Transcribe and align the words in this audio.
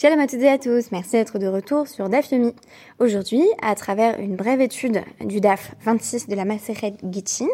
Shalom 0.00 0.20
à 0.20 0.28
toutes 0.28 0.42
et 0.42 0.48
à 0.48 0.58
tous, 0.58 0.92
merci 0.92 1.16
d'être 1.16 1.40
de 1.40 1.48
retour 1.48 1.88
sur 1.88 2.08
DAF 2.08 2.30
Yomi. 2.30 2.54
Aujourd'hui, 3.00 3.42
à 3.60 3.74
travers 3.74 4.20
une 4.20 4.36
brève 4.36 4.60
étude 4.60 5.02
du 5.18 5.40
DAF 5.40 5.74
26 5.82 6.28
de 6.28 6.36
la 6.36 6.44
Maseret 6.44 6.94
Gittin, 7.02 7.48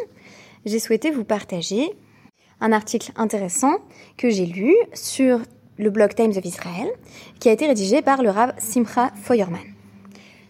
j'ai 0.66 0.78
souhaité 0.78 1.10
vous 1.10 1.24
partager 1.24 1.96
un 2.60 2.72
article 2.72 3.12
intéressant 3.16 3.78
que 4.18 4.28
j'ai 4.28 4.44
lu 4.44 4.74
sur 4.92 5.40
le 5.78 5.88
blog 5.88 6.14
Times 6.14 6.32
of 6.36 6.44
Israel, 6.44 6.88
qui 7.40 7.48
a 7.48 7.52
été 7.52 7.66
rédigé 7.66 8.02
par 8.02 8.22
le 8.22 8.28
Rav 8.28 8.52
Simcha 8.58 9.10
Feuerman. 9.14 9.64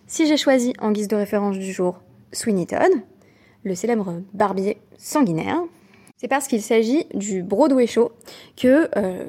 Si 0.08 0.26
j'ai 0.26 0.36
choisi 0.36 0.72
en 0.80 0.90
guise 0.90 1.06
de 1.06 1.14
référence 1.14 1.56
du 1.56 1.72
jour 1.72 2.00
Sweeney 2.32 2.66
Todd, 2.66 2.90
le 3.62 3.76
célèbre 3.76 4.20
barbier 4.32 4.78
sanguinaire, 4.98 5.62
c'est 6.16 6.26
parce 6.26 6.48
qu'il 6.48 6.60
s'agit 6.60 7.06
du 7.14 7.44
Broadway 7.44 7.86
Show 7.86 8.10
que 8.56 8.88
euh, 8.96 9.28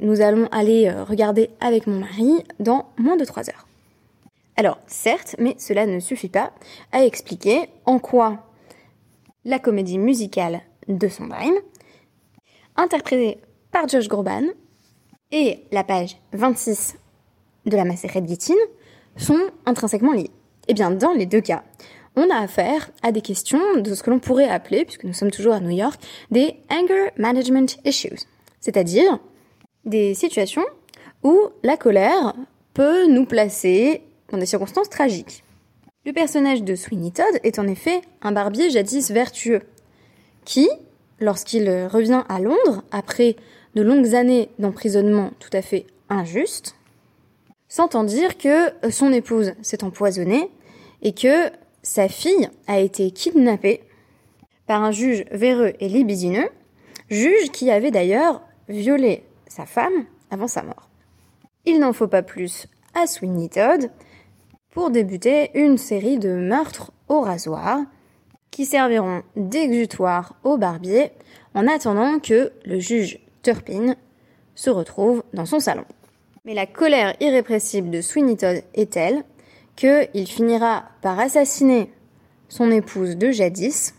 nous 0.00 0.20
allons 0.20 0.46
aller 0.52 0.88
euh, 0.88 1.04
regarder 1.04 1.50
avec 1.60 1.86
mon 1.86 2.00
mari 2.00 2.44
dans 2.58 2.86
moins 2.98 3.16
de 3.16 3.24
3 3.24 3.50
heures. 3.50 3.66
Alors, 4.56 4.78
certes, 4.86 5.34
mais 5.38 5.56
cela 5.58 5.86
ne 5.86 5.98
suffit 5.98 6.28
pas 6.28 6.52
à 6.92 7.04
expliquer 7.04 7.68
en 7.86 7.98
quoi 7.98 8.44
la 9.44 9.58
comédie 9.58 9.98
musicale 9.98 10.60
de 10.88 11.08
Sondheim, 11.08 11.54
interprétée 12.76 13.38
par 13.72 13.88
Josh 13.88 14.08
Groban, 14.08 14.44
et 15.32 15.64
la 15.72 15.82
page 15.82 16.16
26 16.32 16.96
de 17.66 17.76
la 17.76 17.84
Maseret 17.84 18.24
Gittin 18.26 18.54
sont 19.16 19.50
intrinsèquement 19.66 20.12
liées. 20.12 20.30
Eh 20.68 20.74
bien, 20.74 20.90
dans 20.90 21.12
les 21.12 21.26
deux 21.26 21.40
cas, 21.40 21.64
on 22.16 22.30
a 22.30 22.36
affaire 22.36 22.90
à 23.02 23.10
des 23.10 23.20
questions 23.20 23.80
de 23.80 23.94
ce 23.94 24.02
que 24.02 24.10
l'on 24.10 24.20
pourrait 24.20 24.48
appeler, 24.48 24.84
puisque 24.84 25.04
nous 25.04 25.12
sommes 25.12 25.32
toujours 25.32 25.54
à 25.54 25.60
New 25.60 25.70
York, 25.70 26.00
des 26.30 26.56
anger 26.70 27.10
management 27.16 27.76
issues. 27.84 28.20
C'est-à-dire 28.60 29.18
des 29.84 30.14
situations 30.14 30.64
où 31.22 31.38
la 31.62 31.76
colère 31.76 32.34
peut 32.74 33.06
nous 33.06 33.26
placer 33.26 34.02
dans 34.30 34.38
des 34.38 34.46
circonstances 34.46 34.90
tragiques. 34.90 35.44
Le 36.04 36.12
personnage 36.12 36.62
de 36.62 36.74
Sweeney 36.74 37.12
Todd 37.12 37.40
est 37.44 37.58
en 37.58 37.66
effet 37.66 38.02
un 38.20 38.32
barbier 38.32 38.70
jadis 38.70 39.10
vertueux, 39.10 39.62
qui, 40.44 40.68
lorsqu'il 41.18 41.68
revient 41.86 42.24
à 42.28 42.40
Londres, 42.40 42.82
après 42.90 43.36
de 43.74 43.82
longues 43.82 44.14
années 44.14 44.50
d'emprisonnement 44.58 45.30
tout 45.38 45.50
à 45.52 45.62
fait 45.62 45.86
injuste, 46.10 46.76
s'entend 47.68 48.04
dire 48.04 48.36
que 48.36 48.72
son 48.90 49.12
épouse 49.12 49.54
s'est 49.62 49.82
empoisonnée 49.82 50.50
et 51.02 51.12
que 51.14 51.50
sa 51.82 52.08
fille 52.08 52.48
a 52.66 52.80
été 52.80 53.10
kidnappée 53.10 53.82
par 54.66 54.82
un 54.82 54.92
juge 54.92 55.24
véreux 55.30 55.72
et 55.80 55.88
libidineux, 55.88 56.48
juge 57.10 57.50
qui 57.50 57.70
avait 57.70 57.90
d'ailleurs 57.90 58.42
violé 58.68 59.24
sa 59.54 59.66
femme 59.66 60.04
avant 60.30 60.48
sa 60.48 60.62
mort. 60.62 60.90
Il 61.64 61.78
n'en 61.78 61.92
faut 61.92 62.08
pas 62.08 62.22
plus 62.22 62.66
à 62.94 63.06
Sweeney 63.06 63.48
Todd 63.48 63.90
pour 64.70 64.90
débuter 64.90 65.50
une 65.54 65.78
série 65.78 66.18
de 66.18 66.30
meurtres 66.30 66.90
au 67.08 67.20
rasoir 67.20 67.80
qui 68.50 68.66
serviront 68.66 69.22
d'exutoire 69.36 70.34
au 70.42 70.58
barbier 70.58 71.12
en 71.54 71.68
attendant 71.68 72.18
que 72.18 72.52
le 72.64 72.80
juge 72.80 73.20
Turpin 73.42 73.94
se 74.56 74.70
retrouve 74.70 75.22
dans 75.32 75.46
son 75.46 75.60
salon. 75.60 75.84
Mais 76.44 76.54
la 76.54 76.66
colère 76.66 77.14
irrépressible 77.20 77.90
de 77.90 78.00
Sweeney 78.00 78.36
Todd 78.36 78.62
est 78.74 78.92
telle 78.92 79.22
qu'il 79.76 80.26
finira 80.26 80.84
par 81.00 81.18
assassiner 81.20 81.90
son 82.48 82.70
épouse 82.70 83.16
de 83.16 83.30
jadis, 83.30 83.94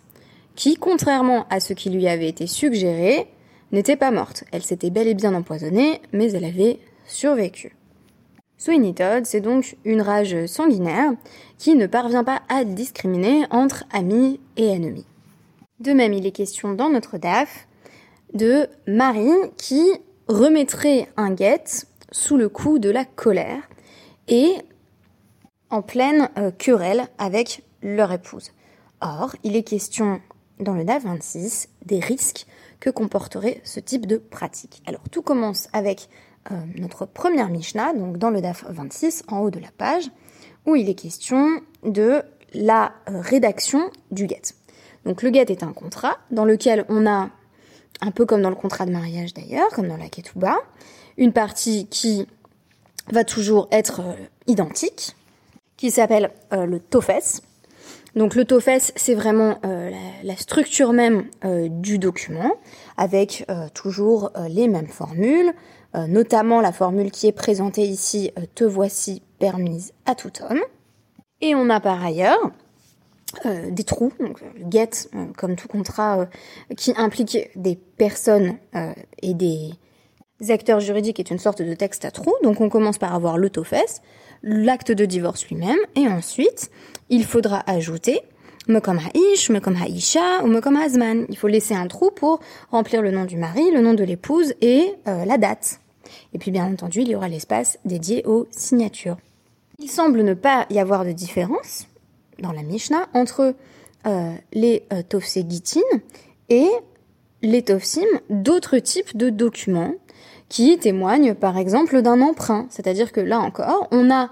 qui, 0.56 0.76
contrairement 0.76 1.46
à 1.50 1.60
ce 1.60 1.74
qui 1.74 1.90
lui 1.90 2.08
avait 2.08 2.30
été 2.30 2.48
suggéré, 2.48 3.28
n'était 3.76 3.98
pas 3.98 4.12
morte. 4.12 4.46
Elle 4.52 4.64
s'était 4.64 4.90
bel 4.90 5.08
et 5.08 5.14
bien 5.14 5.36
empoisonnée, 5.36 6.02
mais 6.14 6.32
elle 6.32 6.46
avait 6.46 6.80
survécu. 7.06 7.76
Sweeney 8.58 8.94
Todd, 8.94 9.26
c'est 9.26 9.42
donc 9.42 9.76
une 9.84 10.02
rage 10.02 10.46
sanguinaire 10.46 11.12
qui 11.58 11.76
ne 11.76 11.86
parvient 11.86 12.24
pas 12.24 12.42
à 12.48 12.64
discriminer 12.64 13.46
entre 13.52 13.84
amis 13.92 14.40
et 14.56 14.68
ennemis. 14.68 15.06
De 15.82 15.92
même, 15.92 16.14
il 16.14 16.26
est 16.26 16.32
question 16.32 16.74
dans 16.74 16.90
notre 16.90 17.18
DAF 17.18 17.68
de 18.34 18.68
Marie 18.88 19.30
qui 19.58 19.84
remettrait 20.28 21.10
un 21.18 21.32
guette 21.32 21.86
sous 22.12 22.38
le 22.38 22.48
coup 22.48 22.80
de 22.80 22.90
la 22.90 23.04
colère 23.04 23.62
et 24.30 24.54
en 25.70 25.82
pleine 25.82 26.30
euh, 26.38 26.50
querelle 26.58 27.08
avec 27.18 27.64
leur 27.84 28.14
épouse. 28.14 28.52
Or, 29.02 29.36
il 29.44 29.58
est 29.58 29.64
question 29.64 30.22
dans 30.62 30.74
le 30.74 30.86
DAF 30.86 31.04
26 31.04 31.68
des 31.86 32.00
risques 32.00 32.48
que 32.80 32.90
comporterait 32.90 33.62
ce 33.64 33.80
type 33.80 34.06
de 34.06 34.18
pratique. 34.18 34.82
Alors 34.86 35.02
tout 35.12 35.22
commence 35.22 35.68
avec 35.74 36.10
euh, 36.52 36.56
notre 36.76 37.06
première 37.06 37.50
Mishnah, 37.50 37.94
donc 37.94 38.18
dans 38.18 38.30
le 38.30 38.42
DAF 38.42 38.66
26, 38.70 39.24
en 39.30 39.40
haut 39.40 39.50
de 39.50 39.60
la 39.60 39.72
page, 39.78 40.12
où 40.66 40.76
il 40.76 40.90
est 40.90 40.96
question 40.96 41.62
de 41.84 42.22
la 42.54 42.94
euh, 43.10 43.20
rédaction 43.20 43.90
du 44.12 44.28
get. 44.28 44.42
Donc 45.06 45.24
le 45.24 45.34
get 45.34 45.46
est 45.50 45.64
un 45.64 45.74
contrat 45.74 46.18
dans 46.32 46.46
lequel 46.46 46.86
on 46.88 47.08
a, 47.08 47.30
un 48.02 48.12
peu 48.12 48.26
comme 48.26 48.42
dans 48.42 48.50
le 48.50 48.56
contrat 48.56 48.86
de 48.86 48.92
mariage 48.92 49.34
d'ailleurs, 49.34 49.70
comme 49.70 49.88
dans 49.88 49.98
la 49.98 50.08
ketouba, 50.08 50.58
une 51.18 51.34
partie 51.34 51.88
qui 51.88 52.28
va 53.12 53.24
toujours 53.24 53.68
être 53.72 54.02
euh, 54.02 54.14
identique, 54.46 55.16
qui 55.78 55.92
s'appelle 55.92 56.32
le 56.52 56.80
tofes, 56.80 57.42
donc 58.16 58.36
le 58.36 58.46
TOFES, 58.46 58.94
c'est 58.96 59.14
vraiment 59.14 59.60
euh, 59.66 59.92
la, 60.24 60.36
structure 60.38 60.94
même 60.94 61.26
euh, 61.44 61.68
du 61.70 62.00
document, 62.00 62.52
avec 62.96 63.46
euh, 63.50 63.68
toujours 63.74 64.32
les 64.48 64.68
mêmes 64.68 64.88
formules, 64.88 65.54
notamment 66.10 66.60
la 66.60 66.74
formule 66.74 67.10
qui 67.10 67.26
est 67.26 67.32
présentée 67.32 67.84
ici, 67.84 68.30
te 68.54 68.66
voici 68.66 69.22
permise 69.40 69.94
à 70.06 70.14
tout 70.14 70.32
homme. 70.42 70.60
Et 71.40 71.56
on 71.56 71.70
a 71.70 71.80
par 71.80 72.04
ailleurs 72.04 72.52
des 73.46 73.86
trous, 73.86 74.12
donc 74.20 74.44
get, 74.70 74.90
comme 75.38 75.56
tout 75.56 75.70
contrat 75.70 76.28
qui 76.76 76.94
implique 76.98 77.50
des 77.56 77.78
personnes 77.78 78.58
et 79.22 79.34
des 79.34 79.72
acteurs 80.50 80.82
juridiques 80.82 81.22
est 81.22 81.32
une 81.32 81.40
sorte 81.40 81.62
de 81.62 81.74
texte 81.74 82.04
à 82.04 82.12
trous. 82.12 82.36
Donc 82.44 82.60
on 82.60 82.68
commence 82.68 82.98
par 82.98 83.16
avoir 83.16 83.38
le 83.38 83.50
TOFES, 83.50 84.02
l'acte 84.46 84.92
de 84.92 85.04
divorce 85.06 85.46
lui-même, 85.48 85.80
et 85.96 86.08
ensuite, 86.08 86.72
il 87.10 87.26
faudra 87.26 87.64
ajouter 87.68 88.22
Mekom 88.68 88.98
Ha'ish, 88.98 89.50
Mekom 89.50 89.76
Ha'isha 89.76 90.44
ou 90.44 90.48
Mekom 90.48 90.76
Hazman. 90.76 91.26
Il 91.30 91.38
faut 91.38 91.48
laisser 91.48 91.76
un 91.76 91.88
trou 91.88 92.10
pour 92.12 92.40
remplir 92.72 93.02
le 93.02 93.12
nom 93.12 93.26
du 93.26 93.38
mari, 93.38 93.70
le 93.72 93.82
nom 93.82 93.94
de 93.94 94.04
l'épouse 94.04 94.54
et 94.62 94.94
euh, 95.08 95.26
la 95.26 95.38
date. 95.38 95.82
Et 96.34 96.38
puis 96.38 96.52
bien 96.52 96.66
entendu, 96.66 97.02
il 97.02 97.10
y 97.10 97.16
aura 97.16 97.28
l'espace 97.28 97.80
dédié 97.86 98.24
aux 98.26 98.48
signatures. 98.52 99.18
Il 99.80 99.90
semble 99.90 100.24
ne 100.24 100.34
pas 100.34 100.66
y 100.70 100.80
avoir 100.80 101.06
de 101.06 101.12
différence 101.12 101.88
dans 102.40 102.52
la 102.52 102.64
Mishnah 102.64 103.08
entre 103.14 103.56
euh, 104.08 104.34
les 104.54 104.84
euh, 104.94 105.02
et 106.50 106.68
les 107.42 107.62
Tofsim 107.64 108.06
d'autres 108.30 108.78
types 108.78 109.16
de 109.18 109.30
documents 109.30 109.94
qui 110.50 110.78
témoigne 110.78 111.34
par 111.34 111.58
exemple 111.58 112.02
d'un 112.02 112.22
emprunt. 112.22 112.68
C'est-à-dire 112.70 113.12
que 113.12 113.22
là 113.22 113.40
encore, 113.40 113.88
on 113.92 114.12
a, 114.12 114.30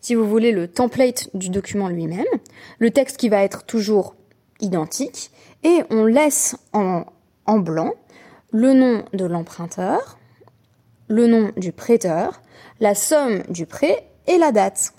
si 0.00 0.14
vous 0.14 0.28
voulez, 0.28 0.52
le 0.52 0.68
template 0.68 1.28
du 1.34 1.48
document 1.48 1.88
lui-même, 1.88 2.26
le 2.78 2.90
texte 2.90 3.16
qui 3.16 3.28
va 3.28 3.42
être 3.42 3.64
toujours 3.64 4.14
identique, 4.60 5.30
et 5.64 5.82
on 5.90 6.04
laisse 6.04 6.56
en, 6.72 7.04
en 7.46 7.58
blanc 7.58 7.92
le 8.50 8.74
nom 8.74 9.04
de 9.12 9.24
l'emprunteur, 9.24 10.18
le 11.08 11.26
nom 11.26 11.52
du 11.56 11.72
prêteur, 11.72 12.42
la 12.80 12.94
somme 12.94 13.42
du 13.48 13.66
prêt 13.66 14.06
et 14.26 14.38
la 14.38 14.52
date. 14.52 14.92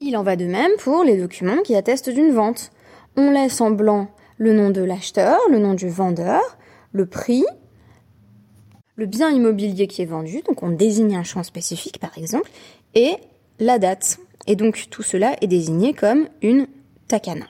Il 0.00 0.16
en 0.16 0.22
va 0.22 0.36
de 0.36 0.46
même 0.46 0.72
pour 0.78 1.04
les 1.04 1.18
documents 1.18 1.62
qui 1.62 1.74
attestent 1.76 2.10
d'une 2.10 2.32
vente. 2.32 2.70
On 3.16 3.30
laisse 3.30 3.60
en 3.60 3.70
blanc 3.70 4.08
le 4.38 4.54
nom 4.54 4.70
de 4.70 4.80
l'acheteur, 4.80 5.38
le 5.50 5.58
nom 5.58 5.74
du 5.74 5.88
vendeur, 5.88 6.56
le 6.92 7.06
prix, 7.06 7.44
le 9.00 9.06
bien 9.06 9.30
immobilier 9.30 9.86
qui 9.86 10.02
est 10.02 10.06
vendu, 10.06 10.42
donc 10.42 10.62
on 10.62 10.68
désigne 10.68 11.16
un 11.16 11.22
champ 11.22 11.42
spécifique 11.42 11.98
par 11.98 12.18
exemple, 12.18 12.50
et 12.94 13.14
la 13.58 13.78
date. 13.78 14.18
Et 14.46 14.56
donc 14.56 14.88
tout 14.90 15.02
cela 15.02 15.36
est 15.40 15.46
désigné 15.46 15.94
comme 15.94 16.28
une 16.42 16.66
takana, 17.08 17.46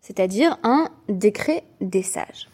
c'est-à-dire 0.00 0.58
un 0.64 0.88
décret 1.08 1.62
des 1.80 2.02
sages. 2.02 2.48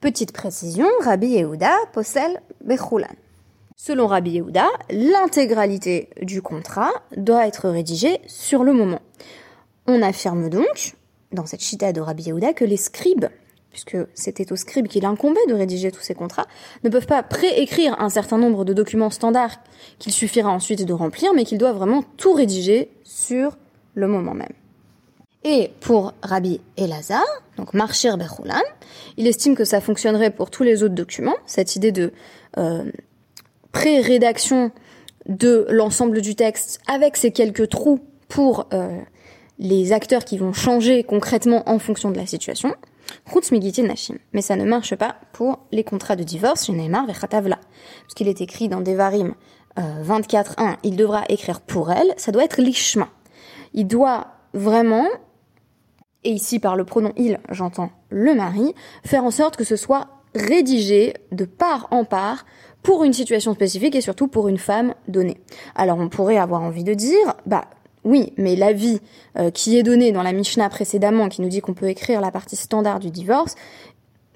Petite 0.00 0.32
précision, 0.32 0.86
Rabbi 1.02 1.26
Yehuda 1.26 1.74
possède 1.92 2.40
Bechoulan. 2.64 3.14
Selon 3.76 4.06
Rabbi 4.06 4.30
Yehuda, 4.30 4.66
l'intégralité 4.90 6.08
du 6.22 6.40
contrat 6.40 6.92
doit 7.18 7.46
être 7.46 7.68
rédigée 7.68 8.18
sur 8.26 8.64
le 8.64 8.72
moment. 8.72 9.02
On 9.86 10.00
affirme 10.00 10.48
donc, 10.48 10.94
dans 11.32 11.44
cette 11.44 11.62
chita 11.62 11.92
de 11.92 12.00
Rabbi 12.00 12.24
Yehuda, 12.24 12.54
que 12.54 12.64
les 12.64 12.78
scribes 12.78 13.26
puisque 13.70 13.96
c'était 14.14 14.50
au 14.52 14.56
scribe 14.56 14.88
qu'il 14.88 15.04
incombait 15.04 15.46
de 15.48 15.54
rédiger 15.54 15.90
tous 15.92 16.00
ces 16.00 16.14
contrats, 16.14 16.46
ne 16.84 16.88
peuvent 16.88 17.06
pas 17.06 17.22
préécrire 17.22 18.00
un 18.00 18.08
certain 18.08 18.38
nombre 18.38 18.64
de 18.64 18.72
documents 18.72 19.10
standards 19.10 19.60
qu'il 19.98 20.12
suffira 20.12 20.50
ensuite 20.50 20.84
de 20.84 20.92
remplir, 20.92 21.32
mais 21.34 21.44
qu'ils 21.44 21.58
doivent 21.58 21.76
vraiment 21.76 22.02
tout 22.16 22.32
rédiger 22.32 22.90
sur 23.04 23.56
le 23.94 24.08
moment 24.08 24.34
même. 24.34 24.52
Et 25.44 25.70
pour 25.80 26.14
Rabbi 26.22 26.60
Elazar, 26.76 27.24
donc 27.56 27.72
Marchir 27.74 28.18
Bechoulan, 28.18 28.62
il 29.16 29.26
estime 29.26 29.54
que 29.54 29.64
ça 29.64 29.80
fonctionnerait 29.80 30.30
pour 30.30 30.50
tous 30.50 30.62
les 30.62 30.82
autres 30.82 30.94
documents, 30.94 31.36
cette 31.46 31.76
idée 31.76 31.92
de 31.92 32.12
euh, 32.56 32.90
pré-rédaction 33.72 34.72
de 35.26 35.66
l'ensemble 35.68 36.20
du 36.20 36.34
texte 36.34 36.80
avec 36.88 37.16
ces 37.16 37.30
quelques 37.30 37.68
trous 37.68 38.00
pour 38.28 38.66
euh, 38.72 38.98
les 39.58 39.92
acteurs 39.92 40.24
qui 40.24 40.38
vont 40.38 40.52
changer 40.52 41.04
concrètement 41.04 41.68
en 41.68 41.78
fonction 41.78 42.10
de 42.10 42.16
la 42.16 42.26
situation. 42.26 42.74
Mais 44.32 44.42
ça 44.42 44.56
ne 44.56 44.64
marche 44.64 44.94
pas 44.96 45.16
pour 45.32 45.60
les 45.72 45.84
contrats 45.84 46.16
de 46.16 46.24
divorce 46.24 46.68
Neymar 46.68 47.06
Vechatavla. 47.06 47.58
Parce 48.02 48.14
qu'il 48.14 48.28
est 48.28 48.40
écrit 48.40 48.68
dans 48.68 48.80
Devarim 48.80 49.34
euh, 49.78 50.02
24.1, 50.02 50.76
il 50.82 50.96
devra 50.96 51.24
écrire 51.28 51.60
pour 51.60 51.92
elle, 51.92 52.12
ça 52.16 52.32
doit 52.32 52.44
être 52.44 52.60
l'ishma. 52.60 53.08
Il 53.74 53.86
doit 53.86 54.28
vraiment, 54.54 55.06
et 56.24 56.30
ici 56.30 56.58
par 56.58 56.74
le 56.76 56.84
pronom 56.84 57.12
il, 57.16 57.38
j'entends 57.50 57.90
le 58.10 58.34
mari, 58.34 58.74
faire 59.04 59.24
en 59.24 59.30
sorte 59.30 59.56
que 59.56 59.64
ce 59.64 59.76
soit 59.76 60.08
rédigé 60.34 61.14
de 61.32 61.44
part 61.44 61.88
en 61.90 62.04
part 62.04 62.44
pour 62.82 63.04
une 63.04 63.12
situation 63.12 63.54
spécifique 63.54 63.94
et 63.94 64.00
surtout 64.00 64.28
pour 64.28 64.48
une 64.48 64.58
femme 64.58 64.94
donnée. 65.06 65.40
Alors 65.74 65.98
on 65.98 66.08
pourrait 66.08 66.38
avoir 66.38 66.62
envie 66.62 66.84
de 66.84 66.94
dire, 66.94 67.34
bah 67.46 67.64
oui, 68.04 68.32
mais 68.36 68.56
l'avis 68.56 69.00
euh, 69.36 69.50
qui 69.50 69.76
est 69.76 69.82
donné 69.82 70.12
dans 70.12 70.22
la 70.22 70.32
Mishnah 70.32 70.68
précédemment, 70.68 71.28
qui 71.28 71.42
nous 71.42 71.48
dit 71.48 71.60
qu'on 71.60 71.74
peut 71.74 71.88
écrire 71.88 72.20
la 72.20 72.30
partie 72.30 72.56
standard 72.56 73.00
du 73.00 73.10
divorce, 73.10 73.54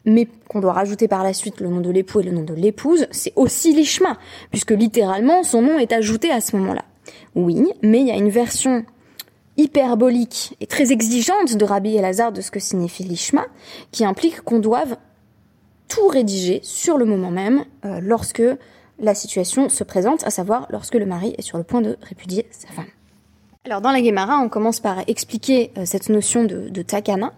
mais 0.04 0.28
qu'on 0.48 0.60
doit 0.60 0.72
rajouter 0.72 1.08
par 1.08 1.22
la 1.22 1.32
suite 1.32 1.60
le 1.60 1.68
nom 1.68 1.80
de 1.80 1.90
l'époux 1.90 2.20
et 2.20 2.24
le 2.24 2.32
nom 2.32 2.42
de 2.42 2.54
l'épouse, 2.54 3.06
c'est 3.10 3.32
aussi 3.36 3.72
l'ishma, 3.72 4.18
puisque 4.50 4.72
littéralement 4.72 5.42
son 5.42 5.62
nom 5.62 5.78
est 5.78 5.92
ajouté 5.92 6.30
à 6.30 6.40
ce 6.40 6.56
moment-là. 6.56 6.84
Oui, 7.34 7.72
mais 7.82 8.00
il 8.00 8.08
y 8.08 8.10
a 8.10 8.16
une 8.16 8.30
version 8.30 8.84
hyperbolique 9.56 10.56
et 10.60 10.66
très 10.66 10.92
exigeante 10.92 11.56
de 11.56 11.64
Rabbi 11.64 11.96
Elazar 11.96 12.32
de 12.32 12.40
ce 12.40 12.50
que 12.50 12.60
signifie 12.60 13.04
l'ishma, 13.04 13.46
qui 13.90 14.04
implique 14.04 14.40
qu'on 14.40 14.58
doive 14.58 14.96
tout 15.88 16.08
rédiger 16.08 16.60
sur 16.62 16.96
le 16.96 17.04
moment 17.04 17.30
même 17.30 17.64
euh, 17.84 18.00
lorsque 18.00 18.42
la 18.98 19.14
situation 19.14 19.68
se 19.68 19.84
présente, 19.84 20.24
à 20.24 20.30
savoir 20.30 20.66
lorsque 20.70 20.94
le 20.94 21.06
mari 21.06 21.34
est 21.36 21.42
sur 21.42 21.58
le 21.58 21.64
point 21.64 21.80
de 21.80 21.98
répudier 22.02 22.46
sa 22.50 22.68
femme. 22.68 22.86
Alors 23.64 23.80
dans 23.80 23.92
la 23.92 24.02
Gemara, 24.02 24.40
on 24.40 24.48
commence 24.48 24.80
par 24.80 25.04
expliquer 25.06 25.70
euh, 25.78 25.84
cette 25.84 26.08
notion 26.08 26.42
de, 26.42 26.68
de 26.68 26.82
takana. 26.82 27.32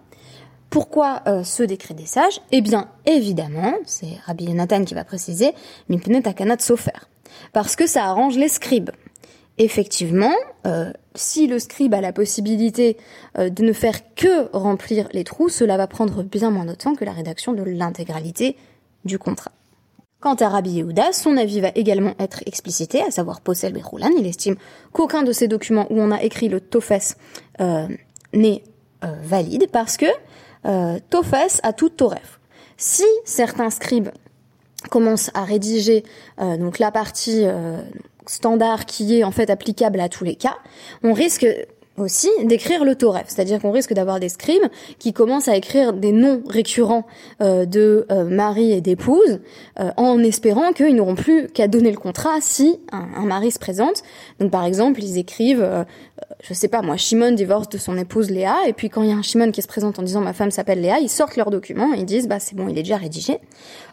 Pourquoi 0.71 1.21
euh, 1.27 1.43
ce 1.43 1.61
décret 1.61 1.93
des 1.93 2.07
sages? 2.07 2.41
Eh 2.51 2.61
bien, 2.61 2.89
évidemment, 3.05 3.75
c'est 3.85 4.17
Rabbi 4.25 4.51
Nathan 4.51 4.83
qui 4.85 4.95
va 4.95 5.03
préciser, 5.03 5.53
mipne 5.87 6.23
takana 6.23 6.57
sofer. 6.57 7.07
Parce 7.53 7.75
que 7.75 7.85
ça 7.85 8.05
arrange 8.05 8.37
les 8.37 8.47
scribes. 8.47 8.89
Effectivement, 9.59 10.33
euh, 10.65 10.91
si 11.13 11.45
le 11.45 11.59
scribe 11.59 11.93
a 11.93 12.01
la 12.01 12.11
possibilité 12.11 12.97
de 13.37 13.63
ne 13.63 13.71
faire 13.71 14.15
que 14.15 14.49
remplir 14.51 15.07
les 15.13 15.23
trous, 15.23 15.49
cela 15.49 15.77
va 15.77 15.85
prendre 15.85 16.23
bien 16.23 16.49
moins 16.49 16.65
de 16.65 16.73
temps 16.73 16.95
que 16.95 17.05
la 17.05 17.13
rédaction 17.13 17.53
de 17.53 17.61
l'intégralité 17.61 18.57
du 19.05 19.19
contrat. 19.19 19.51
Quant 20.25 20.33
à 20.33 20.49
Rabbi 20.49 20.71
Yehuda, 20.71 21.13
son 21.13 21.37
avis 21.37 21.61
va 21.61 21.69
également 21.75 22.15
être 22.17 22.41
explicité, 22.47 22.99
à 23.03 23.11
savoir 23.11 23.41
Posel 23.41 23.73
Beroulan. 23.73 24.09
Il 24.17 24.25
estime 24.25 24.55
qu'aucun 24.91 25.21
de 25.21 25.31
ces 25.31 25.47
documents 25.47 25.85
où 25.91 26.01
on 26.01 26.09
a 26.09 26.23
écrit 26.23 26.49
le 26.49 26.59
Tofes 26.59 27.15
euh, 27.61 27.87
n'est 28.33 28.63
euh, 29.03 29.13
valide 29.21 29.67
parce 29.71 29.97
que 29.97 30.07
euh, 30.65 30.97
Tofes 31.11 31.59
a 31.61 31.73
tout 31.73 31.89
Toref. 31.89 32.39
Si 32.75 33.05
certains 33.23 33.69
scribes 33.69 34.09
commencent 34.89 35.29
à 35.35 35.43
rédiger 35.43 36.03
euh, 36.41 36.57
donc 36.57 36.79
la 36.79 36.89
partie 36.89 37.45
standard 38.25 38.87
qui 38.87 39.19
est 39.19 39.23
en 39.23 39.29
fait 39.29 39.51
applicable 39.51 39.99
à 39.99 40.09
tous 40.09 40.23
les 40.23 40.35
cas, 40.35 40.57
on 41.03 41.13
risque 41.13 41.45
aussi 41.97 42.29
d'écrire 42.43 42.83
le 42.83 42.95
Toref, 42.95 43.25
c'est-à-dire 43.27 43.61
qu'on 43.61 43.71
risque 43.71 43.93
d'avoir 43.93 44.19
des 44.19 44.29
scribes 44.29 44.63
qui 44.99 45.13
commencent 45.13 45.47
à 45.47 45.55
écrire 45.55 45.93
des 45.93 46.11
noms 46.11 46.43
récurrents 46.47 47.05
euh, 47.41 47.65
de 47.65 48.05
euh, 48.11 48.25
mari 48.25 48.71
et 48.71 48.81
d'épouse 48.81 49.39
euh, 49.79 49.91
en 49.95 50.21
espérant 50.23 50.73
qu'ils 50.73 50.95
n'auront 50.95 51.15
plus 51.15 51.47
qu'à 51.47 51.67
donner 51.67 51.91
le 51.91 51.97
contrat 51.97 52.41
si 52.41 52.79
un, 52.91 53.07
un, 53.15 53.25
mari 53.25 53.51
se 53.51 53.59
présente. 53.59 54.03
Donc 54.39 54.51
par 54.51 54.65
exemple, 54.65 55.01
ils 55.01 55.17
écrivent 55.17 55.85
je 56.41 56.53
sais 56.53 56.67
pas 56.67 56.81
moi, 56.81 56.97
Shimon 56.97 57.31
divorce 57.31 57.69
de 57.69 57.77
son 57.77 57.97
épouse 57.97 58.29
Léa, 58.29 58.55
et 58.67 58.73
puis 58.73 58.89
quand 58.89 59.01
il 59.01 59.09
y 59.09 59.11
a 59.11 59.15
un 59.15 59.21
Shimon 59.21 59.51
qui 59.51 59.61
se 59.61 59.67
présente 59.67 59.99
en 59.99 60.03
disant 60.03 60.21
ma 60.21 60.33
femme 60.33 60.51
s'appelle 60.51 60.81
Léa, 60.81 60.99
ils 60.99 61.09
sortent 61.09 61.35
leur 61.37 61.49
document 61.49 61.93
et 61.93 61.99
ils 61.99 62.05
disent 62.05 62.27
bah 62.27 62.39
c'est 62.39 62.55
bon, 62.55 62.67
il 62.67 62.77
est 62.77 62.83
déjà 62.83 62.97
rédigé. 62.97 63.39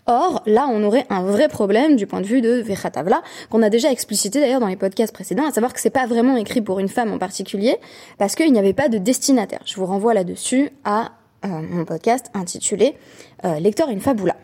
Or, 0.07 0.43
là, 0.47 0.67
on 0.71 0.83
aurait 0.83 1.07
un 1.11 1.23
vrai 1.23 1.49
problème 1.49 1.97
du 1.97 2.07
point 2.07 2.21
de 2.21 2.27
vue 2.27 2.41
de 2.41 2.61
Vechatavla, 2.61 3.23
qu'on 3.51 3.63
a 3.63 3.71
déjà 3.71 3.91
explicité 3.91 4.41
d'ailleurs 4.41 4.61
dans 4.61 4.67
les 4.67 4.77
podcasts 4.77 5.15
précédents, 5.15 5.47
à 5.47 5.53
savoir 5.53 5.73
que 5.73 5.81
c'est 5.81 5.91
pas 5.91 6.07
vraiment 6.07 6.37
écrit 6.37 6.61
pour 6.61 6.81
une 6.81 6.89
femme 6.89 7.13
en 7.13 7.19
particulier, 7.19 7.77
parce 8.19 8.35
qu'il 8.35 8.53
n'y 8.53 8.59
avait 8.59 8.73
pas 8.73 8.89
de 8.89 8.99
destinataire. 8.99 9.61
Je 9.65 9.77
vous 9.77 9.87
renvoie 9.87 10.15
là-dessus 10.15 10.71
à 10.85 11.13
euh, 11.45 11.49
mon 11.49 11.85
podcast 11.85 12.31
intitulé 12.35 12.97
euh, 13.45 13.59
Lecteur 13.61 13.89
une 13.91 14.01
faboula. 14.01 14.37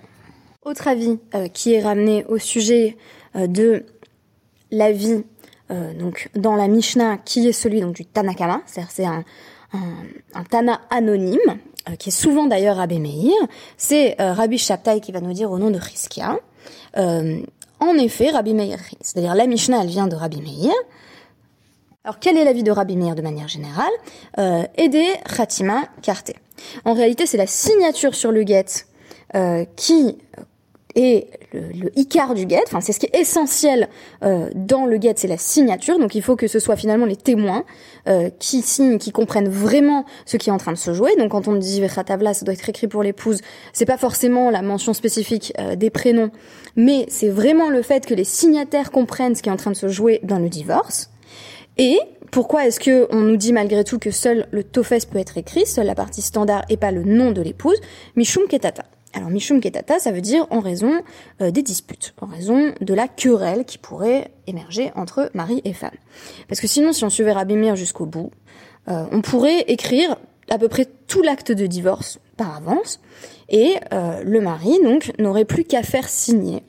Autre 0.64 0.86
avis 0.86 1.18
euh, 1.34 1.48
qui 1.48 1.74
est 1.74 1.82
ramené 1.82 2.24
au 2.28 2.38
sujet 2.38 2.96
de 3.34 3.84
la 4.70 4.90
vie 4.92 5.22
euh, 5.70 5.92
donc 5.92 6.30
dans 6.34 6.56
la 6.56 6.66
Mishnah, 6.66 7.18
qui 7.18 7.46
est 7.46 7.52
celui 7.52 7.80
donc 7.80 7.94
du 7.94 8.06
Tanakama, 8.06 8.62
c'est-à-dire 8.66 8.90
c'est 8.90 9.04
un, 9.04 9.24
un, 10.34 10.44
Tana 10.44 10.80
anonyme, 10.90 11.38
euh, 11.48 11.54
qui 11.98 12.10
est 12.10 12.12
souvent 12.12 12.46
d'ailleurs 12.46 12.76
Rabbi 12.76 12.98
Meir, 12.98 13.34
c'est 13.76 14.20
euh, 14.20 14.32
Rabbi 14.32 14.58
Shabtai 14.58 15.00
qui 15.00 15.12
va 15.12 15.20
nous 15.20 15.32
dire 15.32 15.50
au 15.50 15.58
nom 15.58 15.70
de 15.70 15.78
Chizkia. 15.78 16.38
en 16.96 17.94
effet, 17.98 18.30
Rabbi 18.30 18.54
Meir, 18.54 18.78
c'est-à-dire 19.00 19.34
la 19.34 19.46
Mishnah, 19.46 19.82
elle 19.82 19.88
vient 19.88 20.08
de 20.08 20.16
Rabbi 20.16 20.40
Meir. 20.40 20.72
Alors 22.04 22.18
quel 22.18 22.36
est 22.36 22.44
l'avis 22.44 22.62
de 22.62 22.70
Rabbi 22.70 22.96
Meir 22.96 23.14
de 23.14 23.22
manière 23.22 23.48
générale? 23.48 23.92
Euh, 24.38 24.64
Ede 24.76 25.18
Khatima 25.24 25.82
Karte. 26.02 26.32
En 26.84 26.94
réalité, 26.94 27.26
c'est 27.26 27.36
la 27.36 27.46
signature 27.46 28.14
sur 28.14 28.32
le 28.32 28.42
get 28.42 28.64
qui 29.76 30.16
et 30.94 31.28
le, 31.52 31.60
le 31.78 31.98
icar 31.98 32.34
du 32.34 32.48
get, 32.48 32.62
enfin 32.66 32.80
c'est 32.80 32.92
ce 32.92 32.98
qui 32.98 33.06
est 33.06 33.18
essentiel 33.18 33.88
euh, 34.22 34.48
dans 34.54 34.86
le 34.86 34.98
get, 35.00 35.14
c'est 35.16 35.28
la 35.28 35.36
signature. 35.36 35.98
Donc 35.98 36.14
il 36.14 36.22
faut 36.22 36.34
que 36.34 36.46
ce 36.46 36.58
soit 36.58 36.76
finalement 36.76 37.06
les 37.06 37.16
témoins 37.16 37.64
euh, 38.08 38.30
qui 38.38 38.62
signent, 38.62 38.98
qui 38.98 39.12
comprennent 39.12 39.48
vraiment 39.48 40.04
ce 40.24 40.36
qui 40.36 40.48
est 40.48 40.52
en 40.52 40.56
train 40.56 40.72
de 40.72 40.78
se 40.78 40.94
jouer. 40.94 41.14
Donc 41.16 41.32
quand 41.32 41.46
on 41.46 41.56
dit 41.56 41.80
Vechatavla, 41.80 42.32
ça 42.34 42.44
doit 42.44 42.54
être 42.54 42.68
écrit 42.68 42.88
pour 42.88 43.02
l'épouse. 43.02 43.40
C'est 43.72 43.86
pas 43.86 43.98
forcément 43.98 44.50
la 44.50 44.62
mention 44.62 44.94
spécifique 44.94 45.52
euh, 45.58 45.76
des 45.76 45.90
prénoms, 45.90 46.30
mais 46.74 47.04
c'est 47.08 47.28
vraiment 47.28 47.68
le 47.68 47.82
fait 47.82 48.06
que 48.06 48.14
les 48.14 48.24
signataires 48.24 48.90
comprennent 48.90 49.34
ce 49.34 49.42
qui 49.42 49.50
est 49.50 49.52
en 49.52 49.56
train 49.56 49.72
de 49.72 49.76
se 49.76 49.88
jouer 49.88 50.20
dans 50.22 50.38
le 50.38 50.48
divorce. 50.48 51.10
Et 51.76 51.98
pourquoi 52.32 52.66
est-ce 52.66 52.80
que 52.80 53.06
on 53.10 53.20
nous 53.20 53.36
dit 53.36 53.52
malgré 53.52 53.84
tout 53.84 53.98
que 53.98 54.10
seul 54.10 54.46
le 54.50 54.64
tofes 54.64 55.06
peut 55.10 55.18
être 55.18 55.38
écrit, 55.38 55.66
seule 55.66 55.86
la 55.86 55.94
partie 55.94 56.22
standard 56.22 56.64
et 56.68 56.76
pas 56.76 56.90
le 56.90 57.04
nom 57.04 57.30
de 57.30 57.42
l'épouse? 57.42 57.78
Mishum 58.16 58.48
Ketata. 58.48 58.84
Alors 59.14 59.30
Mishum 59.30 59.60
Ketata, 59.60 59.98
ça 59.98 60.12
veut 60.12 60.20
dire 60.20 60.46
en 60.50 60.60
raison 60.60 61.02
euh, 61.40 61.50
des 61.50 61.62
disputes, 61.62 62.14
en 62.20 62.26
raison 62.26 62.74
de 62.80 62.94
la 62.94 63.08
querelle 63.08 63.64
qui 63.64 63.78
pourrait 63.78 64.30
émerger 64.46 64.92
entre 64.96 65.30
mari 65.34 65.62
et 65.64 65.72
femme. 65.72 65.96
Parce 66.46 66.60
que 66.60 66.66
sinon, 66.66 66.92
si 66.92 67.04
on 67.04 67.10
suivait 67.10 67.32
Rabbi 67.32 67.54
jusqu'au 67.74 68.06
bout, 68.06 68.30
euh, 68.88 69.06
on 69.10 69.22
pourrait 69.22 69.60
écrire 69.68 70.16
à 70.50 70.58
peu 70.58 70.68
près 70.68 70.86
tout 71.06 71.22
l'acte 71.22 71.52
de 71.52 71.66
divorce 71.66 72.18
par 72.36 72.56
avance, 72.56 73.00
et 73.48 73.76
euh, 73.92 74.22
le 74.24 74.40
mari 74.40 74.78
donc 74.82 75.12
n'aurait 75.18 75.44
plus 75.44 75.64
qu'à 75.64 75.82
faire 75.82 76.08
signer 76.08 76.62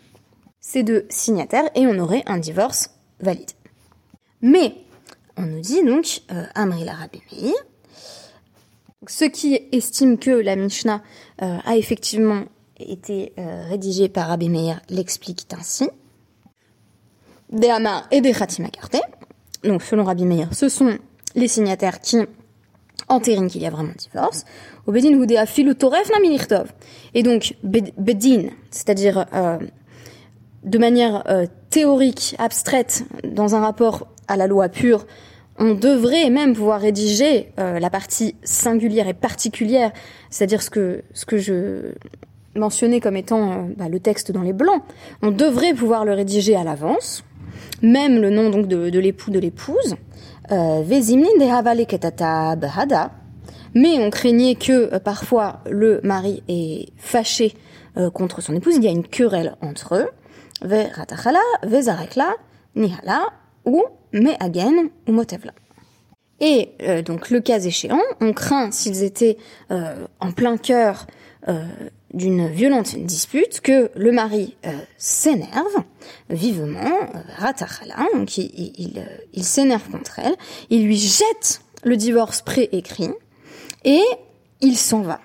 ces 0.60 0.84
deux 0.84 1.06
signataires 1.10 1.70
et 1.76 1.88
on 1.88 1.98
aurait 2.00 2.24
un 2.26 2.38
divorce 2.38 2.92
valide. 3.20 3.52
Mais 4.42 4.76
on 5.38 5.44
nous 5.44 5.60
dit 5.60 5.84
donc 5.84 6.22
Amri 6.56 6.88
Rabbi 6.90 7.54
ceux 9.10 9.28
qui 9.28 9.60
estiment 9.72 10.16
que 10.16 10.30
la 10.30 10.56
Mishnah 10.56 11.02
euh, 11.42 11.58
a 11.66 11.76
effectivement 11.76 12.44
été 12.80 13.34
euh, 13.38 13.64
rédigée 13.68 14.08
par 14.08 14.28
Rabbi 14.28 14.50
Meir 14.50 14.82
l'expliquent 14.90 15.48
ainsi. 15.58 15.90
Des 17.52 17.70
Hamar 17.70 18.08
et 18.12 18.22
des 18.22 18.32
Khatima 18.32 18.68
Donc, 19.64 19.82
selon 19.82 20.04
Rabbi 20.04 20.26
Meir, 20.26 20.54
ce 20.54 20.70
sont 20.70 20.98
les 21.36 21.48
signataires 21.48 22.00
qui 22.00 22.18
entérinent 23.08 23.50
qu'il 23.50 23.64
y 23.64 23.66
a 23.66 23.72
vraiment 23.72 23.94
divorce. 23.98 24.46
Au 24.86 24.92
Bedin 24.92 25.20
Hudea 25.20 25.48
Filu 25.48 25.76
Toref 25.76 26.12
Et 27.16 27.24
donc, 27.24 27.56
Bedin, 27.64 28.50
c'est-à-dire 28.70 29.26
euh, 29.34 29.58
de 30.64 30.78
manière 30.78 31.24
théorique, 31.72 32.36
abstraite, 32.38 33.06
dans 33.24 33.56
un 33.56 33.62
rapport 33.62 34.08
à 34.28 34.38
la 34.38 34.46
loi 34.46 34.70
pure, 34.70 35.08
on 35.60 35.74
devrait 35.74 36.30
même 36.30 36.54
pouvoir 36.56 36.80
rédiger 36.80 37.52
euh, 37.60 37.80
la 37.80 37.90
partie 37.90 38.36
singulière 38.44 39.08
et 39.08 39.14
particulière, 39.14 39.92
c'est-à-dire 40.30 40.62
ce 40.62 40.70
que 40.70 41.04
ce 41.14 41.26
que 41.26 41.38
je 41.38 41.94
mentionnais 42.56 43.02
comme 43.02 43.18
étant 43.18 43.52
euh, 43.52 43.56
bah, 43.78 43.90
le 43.90 44.00
texte 44.00 44.32
dans 44.32 44.42
les 44.42 44.54
blancs. 44.54 44.82
On 45.22 45.32
devrait 45.32 45.74
pouvoir 45.74 46.06
le 46.06 46.14
rédiger 46.14 46.56
à 46.56 46.64
l'avance, 46.64 47.26
même 47.82 48.22
le 48.22 48.30
nom 48.30 48.50
donc 48.50 48.68
de, 48.68 49.00
l'époux 49.00 49.32
de 49.32 49.40
l'épouse. 49.40 49.96
Euh, 50.52 50.82
mais 53.76 54.00
on 54.00 54.10
craignait 54.10 54.56
que 54.56 54.98
parfois 54.98 55.60
le 55.70 56.00
mari 56.04 56.42
est 56.48 56.90
fâché 56.98 57.54
contre 58.14 58.42
son 58.42 58.56
épouse, 58.56 58.78
il 58.78 58.84
y 58.84 58.88
a 58.88 58.92
une 58.92 59.06
querelle 59.06 59.56
entre 59.62 59.96
eux. 59.96 60.08
ou 63.66 63.84
Mehagen 64.14 64.90
ou 65.08 65.12
Motevla. 65.12 65.54
Et 66.40 66.70
euh, 66.82 67.02
donc 67.02 67.30
le 67.30 67.42
cas 67.42 67.60
échéant, 67.60 68.02
on 68.22 68.34
craint 68.34 68.72
s'ils 68.72 69.04
étaient 69.04 69.38
euh, 69.72 70.06
en 70.20 70.32
plein 70.32 70.58
cœur 70.58 71.06
euh, 71.48 71.66
d'une 72.14 72.48
violente 72.48 72.96
dispute 72.96 73.62
que 73.62 73.92
le 73.96 74.12
mari 74.12 74.56
euh, 74.66 74.72
s'énerve 74.98 75.84
vivement, 76.30 76.80
euh, 76.80 77.20
ratachala, 77.38 78.08
donc 78.16 78.38
il, 78.38 78.52
il, 78.56 79.06
il 79.34 79.44
s'énerve 79.44 79.90
contre 79.90 80.20
elle, 80.20 80.36
il 80.70 80.86
lui 80.86 80.98
jette 80.98 81.62
le 81.84 81.98
divorce 81.98 82.42
préécrit 82.42 83.12
et 83.84 84.02
il 84.62 84.78
s'en 84.78 85.02
va. 85.02 85.20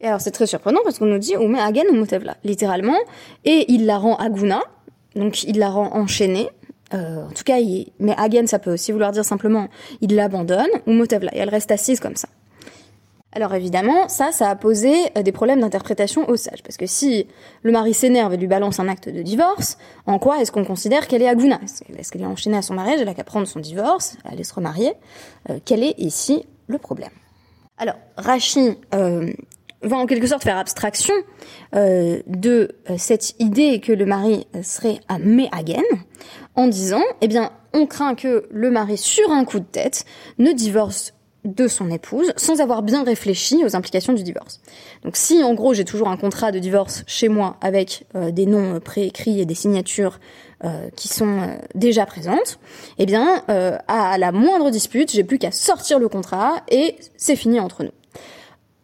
Et 0.00 0.06
alors 0.06 0.20
c'est 0.20 0.30
très 0.30 0.46
surprenant 0.46 0.80
parce 0.84 0.98
qu'on 0.98 1.06
nous 1.06 1.18
dit 1.18 1.36
ou 1.36 1.52
Agen 1.56 1.86
ou 1.90 1.94
Motevla, 1.94 2.36
littéralement, 2.44 2.98
et 3.44 3.72
il 3.72 3.86
la 3.86 3.98
rend 3.98 4.16
aguna, 4.16 4.62
donc 5.16 5.42
il 5.44 5.58
la 5.58 5.70
rend 5.70 5.94
enchaînée. 5.94 6.48
Euh, 6.94 7.26
en 7.26 7.30
tout 7.30 7.44
cas, 7.44 7.58
il, 7.58 7.92
mais 7.98 8.14
Agen 8.16 8.46
ça 8.46 8.58
peut 8.58 8.72
aussi 8.72 8.92
vouloir 8.92 9.12
dire 9.12 9.24
simplement 9.24 9.68
il 10.00 10.14
l'abandonne 10.14 10.70
ou 10.86 10.92
Motevla, 10.92 11.34
et 11.34 11.38
elle 11.38 11.50
reste 11.50 11.70
assise 11.70 12.00
comme 12.00 12.16
ça. 12.16 12.28
Alors 13.32 13.54
évidemment, 13.54 14.08
ça, 14.08 14.32
ça 14.32 14.48
a 14.48 14.56
posé 14.56 14.94
euh, 15.16 15.22
des 15.22 15.32
problèmes 15.32 15.60
d'interprétation 15.60 16.26
aux 16.30 16.36
sages, 16.36 16.62
parce 16.62 16.78
que 16.78 16.86
si 16.86 17.26
le 17.62 17.72
mari 17.72 17.92
s'énerve 17.92 18.32
et 18.32 18.36
lui 18.38 18.46
balance 18.46 18.80
un 18.80 18.88
acte 18.88 19.10
de 19.10 19.20
divorce, 19.20 19.76
en 20.06 20.18
quoi 20.18 20.40
est-ce 20.40 20.50
qu'on 20.50 20.64
considère 20.64 21.06
qu'elle 21.06 21.20
est 21.20 21.28
aguna? 21.28 21.60
Est-ce 21.98 22.10
qu'elle 22.10 22.22
est 22.22 22.26
enchaînée 22.26 22.56
à 22.56 22.62
son 22.62 22.72
mariage, 22.72 23.00
elle 23.02 23.08
a 23.08 23.14
qu'à 23.14 23.24
prendre 23.24 23.46
son 23.46 23.60
divorce, 23.60 24.16
aller 24.24 24.44
se 24.44 24.54
remarier? 24.54 24.94
Euh, 25.50 25.58
Quel 25.62 25.82
est 25.82 25.94
ici 25.98 26.46
le 26.68 26.78
problème? 26.78 27.12
Alors, 27.76 27.96
Rachi 28.16 28.78
euh, 28.94 29.30
va 29.82 29.96
en 29.96 30.06
quelque 30.06 30.26
sorte 30.26 30.42
faire 30.42 30.56
abstraction 30.56 31.14
euh, 31.74 32.20
de 32.26 32.76
euh, 32.90 32.94
cette 32.98 33.34
idée 33.38 33.80
que 33.80 33.92
le 33.92 34.06
mari 34.06 34.46
serait 34.62 35.00
à 35.08 35.18
Mehagen 35.18 35.82
en 36.54 36.66
disant, 36.66 37.02
eh 37.20 37.28
bien, 37.28 37.52
on 37.72 37.86
craint 37.86 38.14
que 38.14 38.48
le 38.50 38.70
mari, 38.70 38.96
sur 38.96 39.30
un 39.30 39.44
coup 39.44 39.60
de 39.60 39.64
tête, 39.64 40.04
ne 40.38 40.52
divorce 40.52 41.14
de 41.44 41.68
son 41.68 41.90
épouse 41.90 42.32
sans 42.36 42.60
avoir 42.60 42.82
bien 42.82 43.04
réfléchi 43.04 43.64
aux 43.64 43.76
implications 43.76 44.12
du 44.12 44.24
divorce. 44.24 44.60
Donc 45.04 45.16
si 45.16 45.42
en 45.44 45.54
gros 45.54 45.72
j'ai 45.72 45.84
toujours 45.84 46.08
un 46.08 46.16
contrat 46.16 46.50
de 46.50 46.58
divorce 46.58 47.04
chez 47.06 47.28
moi 47.28 47.56
avec 47.60 48.06
euh, 48.16 48.32
des 48.32 48.44
noms 48.44 48.80
préécrits 48.80 49.40
et 49.40 49.46
des 49.46 49.54
signatures 49.54 50.18
euh, 50.64 50.90
qui 50.96 51.06
sont 51.06 51.56
déjà 51.76 52.04
présentes, 52.06 52.58
eh 52.98 53.06
bien 53.06 53.44
à 53.46 54.18
la 54.18 54.32
moindre 54.32 54.70
dispute, 54.70 55.12
j'ai 55.12 55.22
plus 55.22 55.38
qu'à 55.38 55.52
sortir 55.52 56.00
le 56.00 56.08
contrat 56.08 56.56
et 56.68 56.96
c'est 57.16 57.36
fini 57.36 57.60
entre 57.60 57.84
nous. 57.84 57.92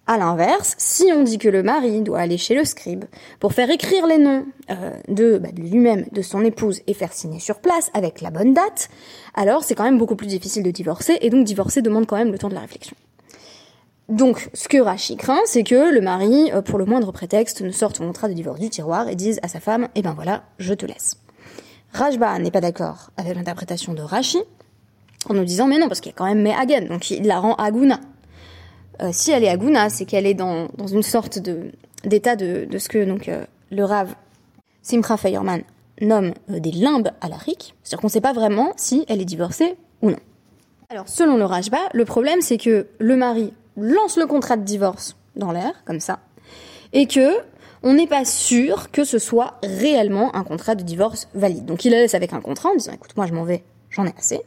À 0.07 0.19
l'inverse, 0.19 0.75
si 0.77 1.11
on 1.15 1.23
dit 1.23 1.39
que 1.39 1.49
le 1.49 1.63
mari 1.63 2.03
doit 2.03 2.19
aller 2.19 2.37
chez 2.37 2.55
le 2.55 2.67
scribe 2.67 3.07
pour 3.41 3.55
faire 3.55 3.71
écrire 3.71 4.07
les 4.07 4.19
noms 4.19 4.45
euh, 4.71 4.91
de, 5.09 5.39
bah, 5.39 5.49
lui-même, 5.57 6.05
de 6.13 6.21
son 6.21 6.45
épouse 6.45 6.83
et 6.87 6.93
faire 6.93 7.15
signer 7.15 7.41
sur 7.41 7.61
place 7.61 7.91
avec 7.95 8.21
la 8.21 8.31
bonne 8.31 8.53
date, 8.53 8.91
alors 9.35 9.65
c'est 9.65 9.75
quand 9.75 9.85
même 9.85 9.97
beaucoup 9.97 10.17
plus 10.17 10.27
difficile 10.27 10.63
de 10.63 10.71
divorcer 10.71 11.17
et 11.23 11.31
donc 11.31 11.47
divorcer 11.47 11.81
demande 11.81 12.07
quand 12.07 12.17
même 12.17 12.33
le 12.33 12.39
temps 12.39 12.51
de 12.51 12.55
la 12.55 12.61
réflexion. 12.61 12.95
Donc, 14.11 14.51
ce 14.53 14.69
que 14.69 14.77
Rachi 14.77 15.17
craint, 15.17 15.41
c'est 15.47 15.63
que 15.63 15.91
le 15.91 16.03
mari, 16.03 16.53
euh, 16.53 16.61
pour 16.61 16.79
le 16.79 16.85
moindre 16.85 17.11
prétexte, 17.11 17.63
ne 17.63 17.71
sorte 17.71 17.97
son 17.97 18.07
contrat 18.07 18.29
de 18.29 18.35
divorce 18.35 18.61
du 18.61 18.69
tiroir 18.69 19.09
et 19.09 19.15
dise 19.15 19.41
à 19.43 19.49
sa 19.49 19.61
femme, 19.61 19.89
eh 19.95 20.03
ben 20.03 20.13
voilà, 20.13 20.43
je 20.59 20.75
te 20.75 20.85
laisse. 20.85 21.17
Rajba 21.95 22.39
n'est 22.41 22.51
pas 22.51 22.61
d'accord 22.61 23.11
avec 23.17 23.35
l'interprétation 23.35 23.95
de 23.95 24.03
Rachi, 24.03 24.43
en 25.31 25.33
nous 25.33 25.45
disant, 25.45 25.67
mais 25.67 25.79
non, 25.79 25.89
parce 25.89 26.01
qu'il 26.01 26.13
y 26.13 26.15
a 26.15 26.19
quand 26.19 26.27
même 26.27 26.43
Mehagen, 26.43 26.89
donc 26.89 27.11
il 27.11 27.27
la 27.27 27.39
rend 27.39 27.55
Aguna. 27.55 28.01
Euh, 29.03 29.11
si 29.13 29.31
elle 29.31 29.45
est 29.45 29.49
aguna, 29.49 29.91
c'est 29.91 30.05
qu'elle 30.05 30.27
est 30.27 30.35
dans, 30.35 30.69
dans 30.77 30.87
une 30.87 31.03
sorte 31.03 31.39
de 31.39 31.73
d'état 32.05 32.37
de, 32.37 32.67
de 32.67 32.79
ce 32.79 32.89
que 32.89 33.05
donc 33.05 33.29
euh, 33.29 33.45
le 33.71 33.85
Rav 33.85 34.15
Simcha 34.83 35.17
Feyerman 35.17 35.63
nomme 36.01 36.35
euh, 36.51 36.61
des 36.61 36.71
limbes 36.71 37.11
à 37.21 37.29
la 37.29 37.39
c'est-à-dire 37.39 38.01
qu'on 38.01 38.09
ne 38.09 38.13
sait 38.13 38.21
pas 38.21 38.33
vraiment 38.33 38.73
si 38.77 39.05
elle 39.09 39.21
est 39.21 39.27
divorcée 39.27 39.77
ou 40.03 40.11
non. 40.11 40.19
Alors 40.91 41.09
selon 41.09 41.37
le 41.37 41.45
Rajba, 41.45 41.79
le 41.93 42.05
problème 42.05 42.41
c'est 42.41 42.59
que 42.59 42.89
le 42.99 43.17
mari 43.17 43.53
lance 43.77 44.17
le 44.17 44.27
contrat 44.27 44.57
de 44.57 44.65
divorce 44.65 45.17
dans 45.37 45.51
l'air, 45.51 45.73
comme 45.85 46.01
ça, 46.01 46.21
et 46.93 47.07
que 47.07 47.39
on 47.83 47.95
n'est 47.95 48.07
pas 48.07 48.25
sûr 48.25 48.91
que 48.91 49.05
ce 49.05 49.19
soit 49.19 49.59
réellement 49.63 50.35
un 50.37 50.45
contrat 50.45 50.75
de 50.75 50.83
divorce 50.83 51.29
valide. 51.35 51.65
Donc 51.65 51.85
il 51.85 51.91
la 51.91 51.99
laisse 51.99 52.15
avec 52.15 52.33
un 52.33 52.41
contrat 52.41 52.71
en 52.71 52.77
disant 52.77 52.93
écoute 52.93 53.17
moi 53.17 53.27
je 53.27 53.33
m'en 53.33 53.45
vais, 53.45 53.65
j'en 53.91 54.07
ai 54.07 54.15
assez, 54.19 54.41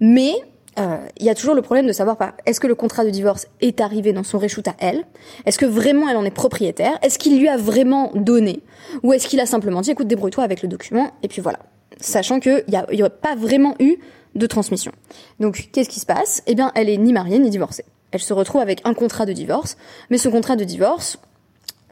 mais 0.00 0.32
euh, 0.78 0.96
il 1.18 1.26
y 1.26 1.30
a 1.30 1.34
toujours 1.34 1.54
le 1.54 1.62
problème 1.62 1.86
de 1.86 1.92
savoir 1.92 2.16
pas 2.16 2.34
est-ce 2.46 2.60
que 2.60 2.66
le 2.66 2.74
contrat 2.74 3.04
de 3.04 3.10
divorce 3.10 3.46
est 3.60 3.80
arrivé 3.80 4.12
dans 4.12 4.22
son 4.22 4.38
réchoute 4.38 4.68
à 4.68 4.74
elle? 4.78 5.04
Est-ce 5.44 5.58
que 5.58 5.66
vraiment 5.66 6.08
elle 6.08 6.16
en 6.16 6.24
est 6.24 6.30
propriétaire? 6.30 6.98
Est-ce 7.02 7.18
qu'il 7.18 7.38
lui 7.38 7.48
a 7.48 7.56
vraiment 7.56 8.10
donné? 8.14 8.62
Ou 9.02 9.12
est-ce 9.12 9.28
qu'il 9.28 9.40
a 9.40 9.46
simplement 9.46 9.80
dit 9.80 9.90
écoute 9.90 10.06
débrouille-toi 10.06 10.44
avec 10.44 10.62
le 10.62 10.68
document 10.68 11.10
et 11.22 11.28
puis 11.28 11.42
voilà 11.42 11.58
Sachant 12.00 12.40
qu'il 12.40 12.64
n'y 12.68 13.02
a, 13.02 13.10
pas 13.10 13.36
vraiment 13.36 13.74
eu 13.78 13.96
de 14.34 14.46
transmission. 14.46 14.92
Donc 15.40 15.68
qu'est-ce 15.72 15.90
qui 15.90 16.00
se 16.00 16.06
passe? 16.06 16.42
Eh 16.46 16.54
bien 16.54 16.72
elle 16.74 16.88
est 16.88 16.96
ni 16.96 17.12
mariée 17.12 17.38
ni 17.38 17.50
divorcée. 17.50 17.84
Elle 18.10 18.20
se 18.20 18.32
retrouve 18.32 18.60
avec 18.60 18.80
un 18.84 18.94
contrat 18.94 19.26
de 19.26 19.32
divorce, 19.32 19.76
mais 20.10 20.18
ce 20.18 20.28
contrat 20.28 20.56
de 20.56 20.64
divorce, 20.64 21.18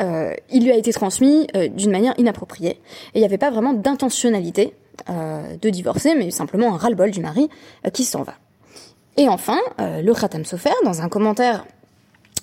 euh, 0.01 0.35
il 0.51 0.65
lui 0.65 0.73
a 0.73 0.77
été 0.77 0.93
transmis 0.93 1.47
euh, 1.55 1.69
d'une 1.69 1.91
manière 1.91 2.15
inappropriée 2.19 2.71
et 2.71 2.81
il 3.17 3.19
n'y 3.19 3.27
avait 3.27 3.39
pas 3.39 3.51
vraiment 3.51 3.75
d'intentionnalité 3.75 4.75
euh, 5.09 5.57
de 5.57 5.71
divorcer, 5.71 6.15
mais 6.15 6.31
simplement 6.31 6.75
un 6.75 6.77
ras-le-bol 6.77 7.11
du 7.11 7.21
mari 7.21 7.49
euh, 7.87 7.91
qui 7.91 8.05
s'en 8.05 8.23
va. 8.23 8.35
Et 9.17 9.29
enfin, 9.29 9.59
euh, 9.81 10.03
le 10.03 10.15
Khatam 10.15 10.45
Sofer, 10.45 10.73
dans 10.85 11.03
un 11.03 11.09
commentaire 11.09 11.65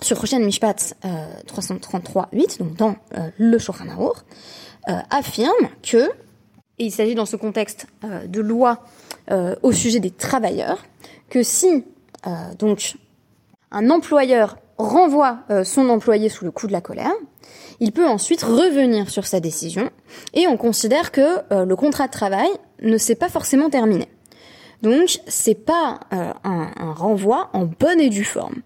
sur 0.02 0.20
Roshan 0.20 0.40
Mishpat 0.40 0.96
euh, 1.06 1.26
333.8, 1.48 2.60
donc 2.60 2.76
dans 2.76 2.96
euh, 3.18 3.30
le 3.38 3.58
Shulchan 3.58 3.86
euh, 4.90 4.94
affirme 5.10 5.70
que, 5.84 6.10
et 6.80 6.86
il 6.86 6.92
s'agit 6.92 7.16
dans 7.16 7.26
ce 7.26 7.36
contexte 7.36 7.88
de 8.04 8.40
loi 8.40 8.84
au 9.64 9.72
sujet 9.72 10.00
des 10.00 10.12
travailleurs, 10.12 10.86
que 11.30 11.42
si 11.42 11.84
donc 12.60 12.94
un 13.72 13.90
employeur 13.90 14.58
renvoie 14.78 15.40
son 15.64 15.90
employé 15.90 16.30
sous 16.30 16.46
le 16.46 16.52
coup 16.52 16.68
de 16.68 16.72
la 16.72 16.82
colère, 16.82 17.12
il 17.80 17.92
peut 17.92 18.08
ensuite 18.08 18.44
revenir 18.44 19.10
sur 19.10 19.26
sa 19.26 19.40
décision 19.40 19.90
et 20.36 20.46
on 20.48 20.56
considère 20.56 21.12
que 21.12 21.40
le 21.52 21.76
contrat 21.76 22.06
de 22.06 22.12
travail 22.12 22.50
ne 22.84 22.98
s'est 23.00 23.16
pas 23.16 23.28
forcément 23.28 23.72
terminé. 23.72 24.08
Donc, 24.82 25.20
c'est 25.28 25.56
pas 25.56 26.00
euh, 26.14 26.32
un, 26.44 26.92
renvoi 26.94 27.50
en 27.54 27.66
bonne 27.66 28.00
et 28.00 28.10
due 28.10 28.24
forme. 28.24 28.62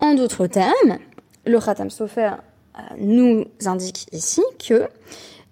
En 0.00 0.14
d'autres 0.14 0.46
termes, 0.46 0.98
le 1.46 1.60
Khatam 1.60 1.90
Sofer 1.90 2.32
euh, 2.76 2.80
nous 2.98 3.44
indique 3.64 4.06
ici 4.12 4.42
que 4.66 4.88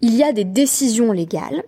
il 0.00 0.14
y 0.14 0.24
a 0.24 0.32
des 0.32 0.44
décisions 0.44 1.12
légales 1.12 1.62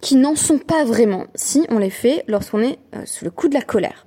qui 0.00 0.16
n'en 0.16 0.36
sont 0.36 0.58
pas 0.58 0.84
vraiment 0.84 1.24
si 1.34 1.66
on 1.70 1.78
les 1.78 1.90
fait 1.90 2.24
lorsqu'on 2.28 2.60
est 2.60 2.78
euh, 2.94 3.04
sous 3.06 3.24
le 3.24 3.30
coup 3.30 3.48
de 3.48 3.54
la 3.54 3.62
colère. 3.62 4.06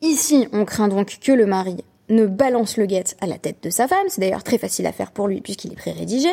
Ici, 0.00 0.48
on 0.52 0.64
craint 0.64 0.88
donc 0.88 1.18
que 1.20 1.32
le 1.32 1.46
mari 1.46 1.76
ne 2.08 2.26
balance 2.26 2.76
le 2.76 2.86
guet 2.86 3.04
à 3.20 3.26
la 3.26 3.38
tête 3.38 3.62
de 3.62 3.70
sa 3.70 3.86
femme, 3.86 4.06
c'est 4.08 4.20
d'ailleurs 4.20 4.42
très 4.42 4.58
facile 4.58 4.86
à 4.86 4.92
faire 4.92 5.12
pour 5.12 5.28
lui 5.28 5.40
puisqu'il 5.40 5.72
est 5.72 5.76
pré-rédigé, 5.76 6.30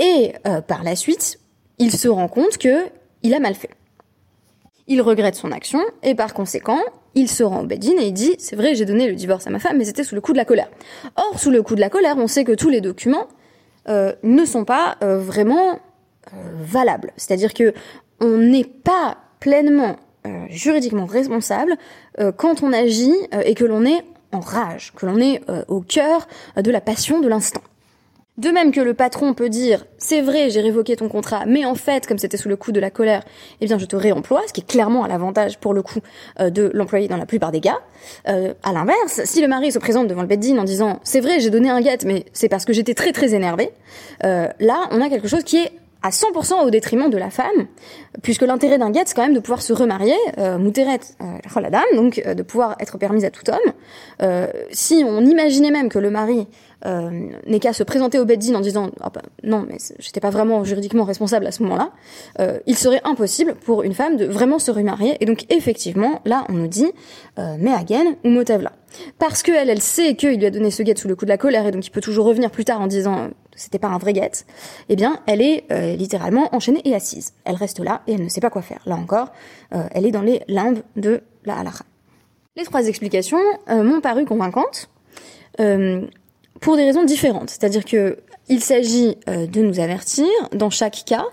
et 0.00 0.32
par 0.66 0.82
la 0.82 0.96
suite, 0.96 1.38
il 1.78 1.92
se 1.92 2.08
rend 2.08 2.28
compte 2.28 2.56
que 2.56 2.86
il 3.22 3.34
a 3.34 3.40
mal 3.40 3.54
fait. 3.54 3.70
Il 4.86 5.00
regrette 5.00 5.34
son 5.34 5.50
action 5.50 5.80
et 6.02 6.14
par 6.14 6.34
conséquent, 6.34 6.80
il 7.14 7.28
se 7.28 7.42
rend 7.42 7.62
au 7.62 7.66
Bedin 7.66 7.94
et 7.98 8.06
il 8.06 8.12
dit 8.12 8.36
c'est 8.38 8.56
vrai 8.56 8.74
j'ai 8.74 8.84
donné 8.84 9.08
le 9.08 9.14
divorce 9.14 9.46
à 9.46 9.50
ma 9.50 9.58
femme 9.58 9.78
mais 9.78 9.84
c'était 9.84 10.04
sous 10.04 10.14
le 10.14 10.20
coup 10.20 10.32
de 10.32 10.36
la 10.36 10.44
colère. 10.44 10.68
Or 11.16 11.38
sous 11.38 11.50
le 11.50 11.62
coup 11.62 11.74
de 11.74 11.80
la 11.80 11.88
colère 11.88 12.16
on 12.18 12.26
sait 12.26 12.44
que 12.44 12.52
tous 12.52 12.68
les 12.68 12.80
documents 12.80 13.28
euh, 13.88 14.12
ne 14.22 14.44
sont 14.44 14.64
pas 14.64 14.96
euh, 15.02 15.18
vraiment 15.18 15.72
euh, 15.72 16.36
valables. 16.62 17.12
C'est-à-dire 17.16 17.54
que 17.54 17.72
on 18.20 18.36
n'est 18.38 18.64
pas 18.64 19.18
pleinement 19.40 19.96
juridiquement 20.48 21.04
responsable 21.04 21.76
quand 22.38 22.62
on 22.62 22.72
agit 22.72 23.12
et 23.44 23.54
que 23.54 23.66
l'on 23.66 23.84
est 23.84 24.02
en 24.32 24.40
rage, 24.40 24.94
que 24.96 25.04
l'on 25.04 25.20
est 25.20 25.42
au 25.68 25.82
cœur 25.82 26.26
de 26.56 26.70
la 26.70 26.80
passion 26.80 27.20
de 27.20 27.28
l'instant. 27.28 27.60
De 28.36 28.50
même 28.50 28.72
que 28.72 28.80
le 28.80 28.94
patron 28.94 29.32
peut 29.32 29.48
dire 29.48 29.86
c'est 29.96 30.20
vrai 30.20 30.50
j'ai 30.50 30.60
révoqué 30.60 30.96
ton 30.96 31.08
contrat 31.08 31.44
mais 31.46 31.64
en 31.64 31.76
fait 31.76 32.04
comme 32.04 32.18
c'était 32.18 32.36
sous 32.36 32.48
le 32.48 32.56
coup 32.56 32.72
de 32.72 32.80
la 32.80 32.90
colère 32.90 33.22
eh 33.60 33.66
bien 33.66 33.78
je 33.78 33.84
te 33.84 33.94
réemploie 33.94 34.42
ce 34.48 34.52
qui 34.52 34.60
est 34.60 34.66
clairement 34.66 35.04
à 35.04 35.08
l'avantage 35.08 35.58
pour 35.58 35.72
le 35.72 35.82
coup 35.82 36.00
euh, 36.40 36.50
de 36.50 36.68
l'employé 36.74 37.06
dans 37.06 37.16
la 37.16 37.26
plupart 37.26 37.52
des 37.52 37.60
cas. 37.60 37.78
Euh, 38.26 38.52
à 38.64 38.72
l'inverse 38.72 39.20
si 39.24 39.40
le 39.40 39.46
mari 39.46 39.70
se 39.70 39.78
présente 39.78 40.08
devant 40.08 40.22
le 40.22 40.26
beddin 40.26 40.58
en 40.58 40.64
disant 40.64 40.98
c'est 41.04 41.20
vrai 41.20 41.38
j'ai 41.38 41.50
donné 41.50 41.70
un 41.70 41.80
guet 41.80 41.98
mais 42.04 42.24
c'est 42.32 42.48
parce 42.48 42.64
que 42.64 42.72
j'étais 42.72 42.94
très 42.94 43.12
très 43.12 43.34
énervé 43.34 43.70
euh, 44.24 44.48
là 44.58 44.88
on 44.90 45.00
a 45.00 45.08
quelque 45.08 45.28
chose 45.28 45.44
qui 45.44 45.58
est 45.58 45.70
à 46.04 46.10
100% 46.10 46.66
au 46.66 46.70
détriment 46.70 47.08
de 47.08 47.16
la 47.16 47.30
femme, 47.30 47.66
puisque 48.22 48.42
l'intérêt 48.42 48.76
d'un 48.76 48.90
guet, 48.90 49.04
c'est 49.06 49.14
quand 49.14 49.22
même 49.22 49.32
de 49.32 49.40
pouvoir 49.40 49.62
se 49.62 49.72
remarier, 49.72 50.14
euh, 50.36 50.58
euh, 50.58 51.60
la 51.60 51.70
dame, 51.70 51.82
donc 51.94 52.20
euh, 52.26 52.34
de 52.34 52.42
pouvoir 52.42 52.76
être 52.78 52.98
permise 52.98 53.24
à 53.24 53.30
tout 53.30 53.48
homme. 53.48 53.72
Euh, 54.20 54.46
si 54.70 55.02
on 55.06 55.24
imaginait 55.24 55.70
même 55.70 55.88
que 55.88 55.98
le 55.98 56.10
mari 56.10 56.46
euh, 56.86 57.30
n'est 57.46 57.60
qu'à 57.60 57.72
se 57.72 57.82
présenter 57.82 58.18
au 58.18 58.26
beddin 58.26 58.56
en 58.56 58.60
disant 58.60 58.90
oh, 59.02 59.08
bah, 59.12 59.22
non 59.42 59.64
mais 59.66 59.78
j'étais 59.98 60.20
pas 60.20 60.28
vraiment 60.28 60.64
juridiquement 60.64 61.04
responsable 61.04 61.46
à 61.46 61.50
ce 61.50 61.62
moment-là, 61.62 61.92
euh, 62.40 62.58
il 62.66 62.76
serait 62.76 63.00
impossible 63.04 63.54
pour 63.54 63.84
une 63.84 63.94
femme 63.94 64.18
de 64.18 64.26
vraiment 64.26 64.58
se 64.58 64.70
remarier. 64.70 65.16
Et 65.20 65.24
donc 65.24 65.46
effectivement 65.50 66.20
là 66.26 66.44
on 66.50 66.52
nous 66.52 66.66
dit 66.66 66.90
euh, 67.38 67.56
Mehagen 67.56 68.16
ou 68.22 68.28
Motevla. 68.28 68.72
Parce 69.18 69.42
qu'elle, 69.42 69.70
elle 69.70 69.80
sait 69.80 70.14
qu'il 70.14 70.38
lui 70.38 70.44
a 70.44 70.50
donné 70.50 70.70
ce 70.70 70.82
guet 70.82 70.94
sous 70.94 71.08
le 71.08 71.16
coup 71.16 71.24
de 71.24 71.30
la 71.30 71.38
colère 71.38 71.66
et 71.66 71.70
donc 71.70 71.86
il 71.86 71.90
peut 71.90 72.02
toujours 72.02 72.26
revenir 72.26 72.50
plus 72.50 72.66
tard 72.66 72.82
en 72.82 72.86
disant 72.86 73.30
c'était 73.56 73.78
pas 73.78 73.88
un 73.88 73.98
vrai 73.98 74.12
guet, 74.12 74.32
eh 74.90 74.96
bien 74.96 75.20
elle 75.26 75.40
est 75.40 75.64
littéralement 75.96 76.54
enchaînée 76.54 76.82
et 76.84 76.94
assise. 76.94 77.32
Elle 77.44 77.56
reste 77.56 77.80
là 77.80 78.02
et 78.06 78.12
elle 78.12 78.24
ne 78.24 78.28
sait 78.28 78.42
pas 78.42 78.50
quoi 78.50 78.62
faire. 78.62 78.82
Là 78.84 78.96
encore, 78.96 79.32
elle 79.70 80.06
est 80.06 80.10
dans 80.12 80.22
les 80.22 80.42
limbes 80.48 80.82
de 80.96 81.22
la 81.46 81.58
halakha. 81.58 81.84
Les 82.56 82.64
trois 82.64 82.86
explications 82.86 83.40
m'ont 83.68 84.00
paru 84.00 84.26
convaincantes. 84.26 84.90
Pour 86.60 86.76
des 86.76 86.84
raisons 86.84 87.04
différentes. 87.04 87.50
C'est-à-dire 87.50 87.84
que 87.84 88.18
il 88.48 88.60
s'agit 88.60 89.16
euh, 89.28 89.46
de 89.46 89.62
nous 89.62 89.80
avertir, 89.80 90.26
dans 90.52 90.70
chaque 90.70 91.04
cas, 91.06 91.24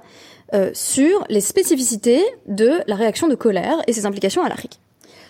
euh, 0.53 0.71
sur 0.73 1.25
les 1.29 1.41
spécificités 1.41 2.23
de 2.47 2.81
la 2.87 2.95
réaction 2.95 3.27
de 3.27 3.35
colère 3.35 3.81
et 3.87 3.93
ses 3.93 4.05
implications 4.05 4.43
à 4.43 4.49
l'Afrique. 4.49 4.79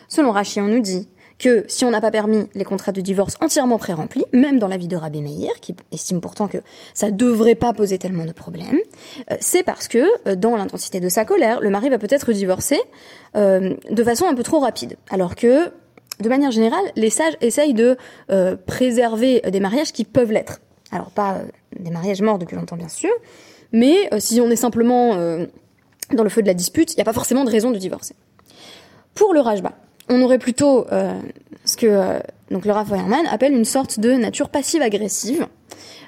Selon 0.08 0.32
Rachi, 0.32 0.60
on 0.62 0.68
nous 0.68 0.82
dit 0.82 1.08
que 1.40 1.66
si 1.68 1.86
on 1.86 1.90
n'a 1.90 2.02
pas 2.02 2.12
permis 2.12 2.48
les 2.54 2.64
contrats 2.64 2.92
de 2.92 3.02
divorce 3.02 3.36
entièrement 3.42 3.80
pré-remplis, 3.80 4.26
même 4.32 4.60
dans 4.60 4.68
l'avis 4.68 4.88
de 4.88 4.96
Rabbi 4.96 5.24
Meir, 5.24 5.54
qui 5.60 5.76
estime 5.92 6.22
pourtant 6.22 6.48
que 6.48 6.60
ça 6.94 7.10
devrait 7.10 7.56
pas 7.56 7.74
poser 7.74 7.98
tellement 7.98 8.26
de 8.26 8.32
problèmes, 8.32 8.78
euh, 9.32 9.38
c'est 9.40 9.64
parce 9.64 9.88
que 9.88 10.36
dans 10.36 10.56
l'intensité 10.56 11.00
de 11.00 11.10
sa 11.10 11.26
colère, 11.26 11.62
le 11.62 11.72
mari 11.72 11.90
va 11.90 11.98
peut-être 11.98 12.32
divorcer 12.32 12.80
de 13.34 14.04
façon 14.04 14.26
un 14.26 14.36
peu 14.36 14.44
trop 14.44 14.60
rapide, 14.60 14.98
alors 15.10 15.36
que 15.36 15.72
de 16.22 16.30
manière 16.30 16.52
générale, 16.52 16.84
les 16.96 17.10
sages 17.10 17.38
essayent 17.42 17.74
de 17.74 17.98
préserver 18.66 19.42
des 19.42 19.60
mariages 19.60 19.92
qui 19.92 20.06
peuvent 20.06 20.32
l'être. 20.32 20.62
Alors 20.92 21.12
pas 21.12 21.40
des 21.78 21.92
mariages 21.92 22.22
morts 22.22 22.38
depuis 22.38 22.56
longtemps 22.56 22.78
bien 22.78 22.90
sûr, 22.90 23.12
mais 23.72 24.10
si 24.20 24.42
on 24.42 24.50
est 24.50 24.56
simplement 24.56 25.16
dans 26.14 26.24
le 26.24 26.30
feu 26.30 26.42
de 26.42 26.48
la 26.48 26.54
dispute, 26.54 26.94
il 26.94 26.98
n'y 26.98 27.02
a 27.02 27.06
pas 27.06 27.14
forcément 27.14 27.44
de 27.44 27.50
raison 27.50 27.72
de 27.72 27.78
divorcer. 27.78 28.16
Pour 29.14 29.34
le 29.34 29.40
Rajba, 29.40 29.74
on 30.10 30.22
aurait 30.22 30.40
plutôt 30.40 30.86
euh, 30.92 31.20
ce 31.66 31.78
que 31.78 31.88
euh, 31.88 32.20
donc 32.50 32.66
le 32.66 32.74
Feuerman 32.74 33.26
appelle 33.28 33.54
une 33.54 33.66
sorte 33.66 34.00
de 34.00 34.12
nature 34.14 34.50
passive-agressive 34.50 35.48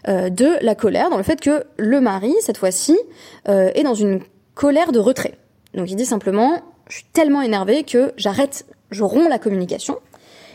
euh, 0.08 0.30
de 0.30 0.58
la 0.62 0.76
colère, 0.76 1.10
dans 1.10 1.18
le 1.18 1.24
fait 1.24 1.40
que 1.40 1.64
le 1.78 2.02
mari, 2.02 2.34
cette 2.42 2.58
fois-ci, 2.58 2.98
est 3.46 3.84
dans 3.84 3.94
une 3.94 4.22
colère 4.56 4.92
de 4.92 5.00
retrait. 5.00 5.36
Donc 5.74 5.90
il 5.90 5.96
dit 5.96 6.06
simplement, 6.06 6.62
je 6.90 6.98
suis 6.98 7.06
tellement 7.14 7.42
énervé 7.42 7.84
que 7.84 8.14
j'arrête, 8.18 8.66
je 8.94 9.04
romps 9.04 9.28
la 9.28 9.40
communication. 9.40 9.98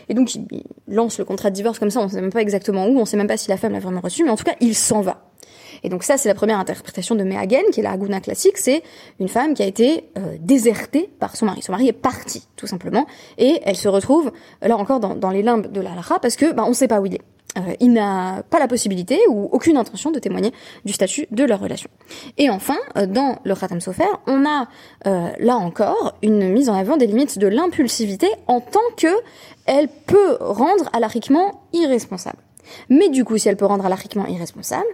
Et 0.09 0.13
donc 0.15 0.33
il 0.33 0.47
lance 0.87 1.19
le 1.19 1.25
contrat 1.25 1.51
de 1.51 1.55
divorce 1.55 1.77
comme 1.77 1.91
ça, 1.91 1.99
on 1.99 2.05
ne 2.05 2.09
sait 2.09 2.21
même 2.21 2.31
pas 2.31 2.41
exactement 2.41 2.87
où, 2.87 2.97
on 2.97 3.01
ne 3.01 3.05
sait 3.05 3.17
même 3.17 3.27
pas 3.27 3.37
si 3.37 3.49
la 3.49 3.57
femme 3.57 3.73
l'a 3.73 3.79
vraiment 3.79 4.01
reçu, 4.01 4.23
mais 4.23 4.31
en 4.31 4.35
tout 4.35 4.43
cas 4.43 4.55
il 4.59 4.75
s'en 4.75 5.01
va. 5.01 5.29
Et 5.83 5.89
donc 5.89 6.03
ça, 6.03 6.17
c'est 6.17 6.29
la 6.29 6.35
première 6.35 6.59
interprétation 6.59 7.15
de 7.15 7.23
Mehagen, 7.23 7.63
qui 7.71 7.79
est 7.79 7.83
la 7.83 7.91
Aguna 7.91 8.19
classique, 8.19 8.57
c'est 8.57 8.83
une 9.19 9.29
femme 9.29 9.53
qui 9.53 9.63
a 9.63 9.65
été 9.65 10.09
euh, 10.17 10.35
désertée 10.39 11.09
par 11.19 11.35
son 11.35 11.45
mari. 11.45 11.61
Son 11.61 11.71
mari 11.71 11.87
est 11.87 11.93
parti, 11.93 12.47
tout 12.55 12.67
simplement, 12.67 13.05
et 13.37 13.59
elle 13.63 13.77
se 13.77 13.87
retrouve, 13.87 14.31
là 14.61 14.77
encore, 14.77 14.99
dans, 14.99 15.29
les 15.29 15.43
limbes 15.43 15.71
de 15.71 15.81
la 15.81 15.95
Lara, 15.95 16.19
parce 16.19 16.35
que 16.35 16.51
bah, 16.51 16.63
on 16.65 16.69
ne 16.69 16.73
sait 16.73 16.87
pas 16.87 16.99
où 16.99 17.05
il 17.05 17.15
est. 17.15 17.21
Euh, 17.57 17.73
il 17.79 17.93
n'a 17.93 18.43
pas 18.49 18.59
la 18.59 18.67
possibilité 18.67 19.19
ou 19.27 19.49
aucune 19.51 19.75
intention 19.75 20.11
de 20.11 20.19
témoigner 20.19 20.53
du 20.85 20.93
statut 20.93 21.25
de 21.31 21.43
leur 21.43 21.59
relation. 21.59 21.89
Et 22.37 22.49
enfin, 22.49 22.77
euh, 22.95 23.07
dans 23.07 23.39
le 23.43 23.55
Khatam 23.55 23.81
Sofer, 23.81 24.03
on 24.27 24.45
a 24.45 24.67
là 25.39 25.55
encore 25.55 26.13
une 26.21 26.49
mise 26.49 26.69
en 26.69 26.75
avant 26.75 26.97
des 26.97 27.07
limites 27.07 27.39
de 27.39 27.47
l'impulsivité 27.47 28.27
en 28.47 28.59
tant 28.59 28.79
que 28.97 29.07
elle 29.65 29.87
peut 29.87 30.37
rendre 30.39 30.89
alariquement 30.93 31.63
irresponsable. 31.73 32.37
Mais 32.89 33.09
du 33.09 33.25
coup, 33.25 33.37
si 33.37 33.49
elle 33.49 33.57
peut 33.57 33.65
rendre 33.65 33.85
alarchiquement 33.85 34.25
irresponsable, 34.27 34.87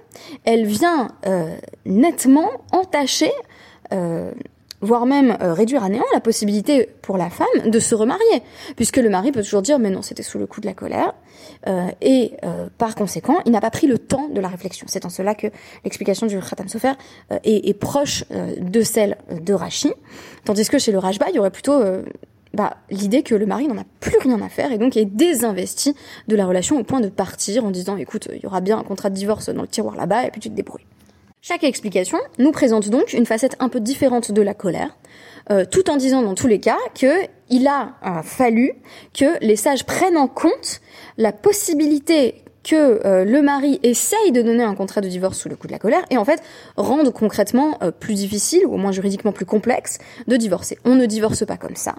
elle 0.44 0.66
vient 0.66 1.10
euh, 1.26 1.56
nettement 1.86 2.50
entacher, 2.72 3.32
euh, 3.94 4.32
voire 4.86 5.06
même 5.06 5.38
euh, 5.42 5.54
réduire 5.54 5.84
à 5.84 5.90
néant 5.90 6.06
la 6.14 6.20
possibilité 6.20 6.90
pour 7.02 7.18
la 7.18 7.30
femme 7.30 7.70
de 7.70 7.80
se 7.80 7.96
remarier, 7.96 8.42
puisque 8.76 8.98
le 8.98 9.10
mari 9.10 9.32
peut 9.32 9.44
toujours 9.44 9.62
dire 9.62 9.80
mais 9.80 9.90
non, 9.90 10.02
c'était 10.02 10.24
sous 10.24 10.40
le 10.40 10.48
coup 10.48 10.62
de 10.62 10.66
la 10.66 10.74
colère, 10.74 11.14
et 12.02 12.34
par 12.78 12.94
conséquent, 12.96 13.40
il 13.46 13.52
n'a 13.52 13.62
pas 13.62 13.72
pris 13.72 13.88
le 13.88 13.98
temps 13.98 14.30
de 14.30 14.40
la 14.40 14.48
réflexion. 14.48 14.86
C'est 14.88 15.06
en 15.06 15.10
cela 15.10 15.34
que 15.34 15.48
l'explication 15.84 16.28
du 16.28 16.40
Khatam 16.40 16.68
Sofer 16.68 16.94
est, 17.44 17.68
est, 17.68 17.74
proche 17.74 18.24
de 18.30 18.82
celle 18.82 19.18
de 19.42 19.54
Rashi, 19.54 19.92
tandis 20.44 20.68
que 20.70 20.78
chez 20.78 20.92
le 20.92 21.00
Rajba, 21.00 21.26
il 21.30 21.36
y 21.36 21.40
aurait 21.40 21.52
plutôt 21.52 21.82
bah, 22.56 22.78
l'idée 22.90 23.22
que 23.22 23.36
le 23.36 23.46
mari 23.46 23.68
n'en 23.68 23.78
a 23.78 23.84
plus 24.00 24.18
rien 24.18 24.42
à 24.42 24.48
faire 24.48 24.72
et 24.72 24.78
donc 24.78 24.96
est 24.96 25.06
désinvesti 25.06 25.94
de 26.30 26.36
la 26.38 26.46
relation 26.46 26.80
au 26.80 26.84
point 26.84 27.02
de 27.02 27.10
partir 27.10 27.66
en 27.66 27.72
disant 27.72 27.98
écoute, 27.98 28.30
il 28.34 28.42
y 28.42 28.46
aura 28.46 28.62
bien 28.62 28.78
un 28.80 28.84
contrat 28.84 29.10
de 29.10 29.16
divorce 29.16 29.50
dans 29.50 29.62
le 29.62 29.68
tiroir 29.68 29.96
là-bas 29.96 30.26
et 30.26 30.32
puis 30.32 30.40
tu 30.40 30.50
te 30.50 30.56
débrouilles. 30.56 30.86
Chaque 31.48 31.64
explication 31.64 32.18
nous 32.40 32.52
présente 32.52 32.90
donc 32.90 33.14
une 33.14 33.28
facette 33.28 33.56
un 33.60 33.70
peu 33.70 33.80
différente 33.80 34.32
de 34.32 34.42
la 34.42 34.56
colère, 34.56 34.98
euh, 35.52 35.64
tout 35.64 35.92
en 35.92 35.96
disant 35.96 36.24
dans 36.24 36.34
tous 36.34 36.48
les 36.48 36.60
cas 36.60 36.80
que 37.00 37.22
il 37.52 37.68
a 37.68 37.94
euh, 38.04 38.24
fallu 38.24 38.74
que 39.14 39.38
les 39.46 39.56
sages 39.56 39.86
prennent 39.86 40.18
en 40.18 40.28
compte 40.28 40.82
la 41.20 41.32
possibilité 41.32 42.42
que 42.64 43.00
euh, 43.06 43.26
le 43.26 43.44
mari 43.44 43.80
essaye 43.84 44.32
de 44.32 44.42
donner 44.42 44.64
un 44.64 44.74
contrat 44.74 45.02
de 45.02 45.08
divorce 45.08 45.38
sous 45.38 45.48
le 45.48 45.56
coup 45.56 45.68
de 45.68 45.72
la 45.72 45.78
colère 45.78 46.04
et 46.10 46.18
en 46.18 46.26
fait 46.26 46.42
rende 46.78 47.14
concrètement 47.14 47.78
plus 48.00 48.16
difficile 48.16 48.66
ou 48.66 48.74
au 48.74 48.78
moins 48.78 48.92
juridiquement 48.92 49.32
plus 49.32 49.46
complexe 49.46 50.00
de 50.28 50.38
divorcer. 50.38 50.80
On 50.84 50.96
ne 50.96 51.06
divorce 51.06 51.46
pas 51.46 51.58
comme 51.58 51.76
ça. 51.76 51.94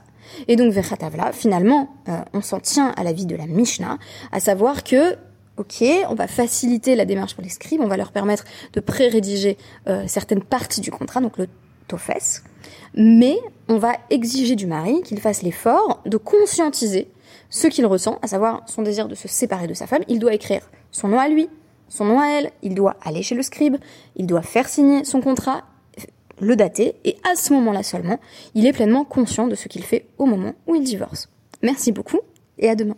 Et 0.48 0.56
donc 0.56 0.72
Vechatavla, 0.72 1.30
finalement, 1.30 1.94
on 2.32 2.40
s'en 2.40 2.58
tient 2.58 2.92
à 2.96 3.04
la 3.04 3.12
vie 3.12 3.26
de 3.26 3.36
la 3.36 3.46
Mishnah, 3.46 3.98
à 4.32 4.40
savoir 4.40 4.82
que 4.82 5.16
Ok, 5.56 5.82
on 6.08 6.14
va 6.14 6.26
faciliter 6.26 6.96
la 6.96 7.06
démarche 7.06 7.34
pour 7.34 7.42
les 7.42 7.48
scribes, 7.48 7.80
on 7.80 7.88
va 7.88 7.96
leur 7.96 8.12
permettre 8.12 8.44
de 8.74 8.80
pré-rédiger 8.80 9.56
certaines 10.06 10.42
parties 10.42 10.82
du 10.82 10.90
contrat, 10.90 11.20
donc 11.20 11.38
le 11.38 11.48
tofes, 11.88 12.42
mais 12.94 13.38
on 13.68 13.78
va 13.78 13.92
exiger 14.10 14.54
du 14.54 14.66
mari 14.66 15.00
qu'il 15.02 15.20
fasse 15.20 15.42
l'effort 15.42 16.02
de 16.04 16.16
conscientiser 16.16 17.08
ce 17.48 17.68
qu'il 17.68 17.86
ressent, 17.86 18.18
à 18.22 18.26
savoir 18.26 18.64
son 18.66 18.82
désir 18.82 19.08
de 19.08 19.14
se 19.14 19.28
séparer 19.28 19.66
de 19.66 19.74
sa 19.74 19.86
femme, 19.86 20.02
il 20.08 20.18
doit 20.18 20.34
écrire 20.34 20.68
son 20.90 21.08
nom 21.08 21.18
à 21.18 21.28
lui, 21.28 21.48
son 21.88 22.04
nom 22.04 22.20
à 22.20 22.26
elle, 22.26 22.50
il 22.62 22.74
doit 22.74 22.96
aller 23.02 23.22
chez 23.22 23.34
le 23.34 23.42
scribe, 23.42 23.76
il 24.16 24.26
doit 24.26 24.42
faire 24.42 24.68
signer 24.68 25.04
son 25.04 25.20
contrat, 25.20 25.62
le 26.40 26.56
dater, 26.56 26.96
et 27.04 27.16
à 27.22 27.36
ce 27.36 27.52
moment-là 27.54 27.82
seulement, 27.82 28.18
il 28.54 28.66
est 28.66 28.72
pleinement 28.72 29.04
conscient 29.04 29.46
de 29.46 29.54
ce 29.54 29.68
qu'il 29.68 29.84
fait 29.84 30.06
au 30.18 30.26
moment 30.26 30.54
où 30.66 30.74
il 30.74 30.82
divorce. 30.82 31.30
Merci 31.62 31.92
beaucoup, 31.92 32.20
et 32.58 32.68
à 32.68 32.74
demain. 32.74 32.96